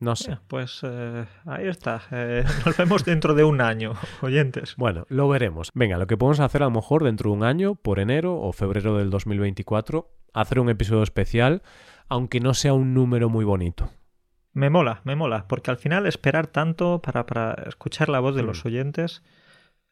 [0.00, 0.32] No sé.
[0.32, 2.02] Eh, Pues eh, ahí está.
[2.10, 4.74] Eh, nos vemos dentro de un año, oyentes.
[4.76, 5.70] Bueno, lo veremos.
[5.74, 8.52] Venga, lo que podemos hacer a lo mejor dentro de un año, por enero o
[8.52, 11.62] febrero del 2024, hacer un episodio especial,
[12.08, 13.90] aunque no sea un número muy bonito.
[14.54, 18.42] Me mola, me mola, porque al final esperar tanto para, para escuchar la voz de
[18.42, 18.46] Mm.
[18.46, 19.22] los oyentes,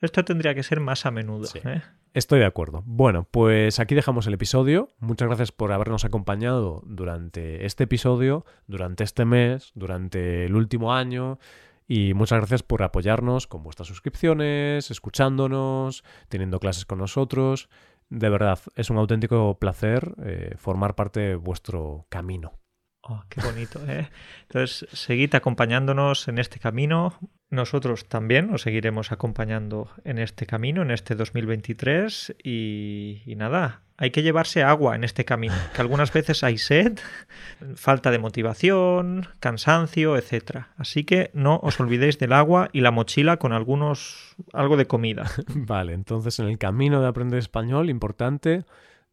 [0.01, 1.49] esto tendría que ser más a menudo.
[1.65, 1.83] ¿eh?
[2.13, 2.83] Estoy de acuerdo.
[2.87, 4.89] Bueno, pues aquí dejamos el episodio.
[4.99, 11.39] Muchas gracias por habernos acompañado durante este episodio, durante este mes, durante el último año.
[11.87, 17.69] Y muchas gracias por apoyarnos con vuestras suscripciones, escuchándonos, teniendo clases con nosotros.
[18.09, 22.59] De verdad, es un auténtico placer eh, formar parte de vuestro camino.
[23.03, 24.09] Oh, qué bonito, ¿eh?
[24.43, 27.15] Entonces, seguid acompañándonos en este camino.
[27.51, 32.37] Nosotros también os seguiremos acompañando en este camino, en este 2023.
[32.45, 36.99] Y, y nada, hay que llevarse agua en este camino, que algunas veces hay sed,
[37.75, 40.69] falta de motivación, cansancio, etc.
[40.79, 45.31] Así que no os olvidéis del agua y la mochila con algunos algo de comida.
[45.55, 48.65] Vale, entonces en el camino de aprender español, importante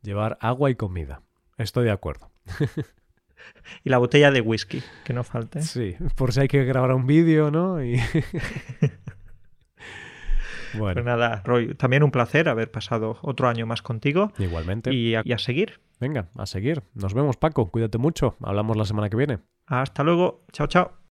[0.04, 1.22] llevar agua y comida.
[1.58, 2.32] Estoy de acuerdo.
[3.84, 5.62] Y la botella de whisky, que no falte.
[5.62, 7.84] Sí, por si hay que grabar un vídeo, ¿no?
[7.84, 7.96] Y...
[10.78, 14.32] bueno, Pues nada, Roy, también un placer haber pasado otro año más contigo.
[14.38, 14.94] igualmente.
[14.94, 15.80] Y a, y a seguir.
[16.00, 16.84] Venga, a seguir.
[16.94, 17.70] Nos vemos, Paco.
[17.72, 18.36] Cuídate mucho.
[18.44, 19.40] Hablamos la semana que viene.
[19.66, 20.46] Hasta luego.
[20.52, 21.07] Chao, chao.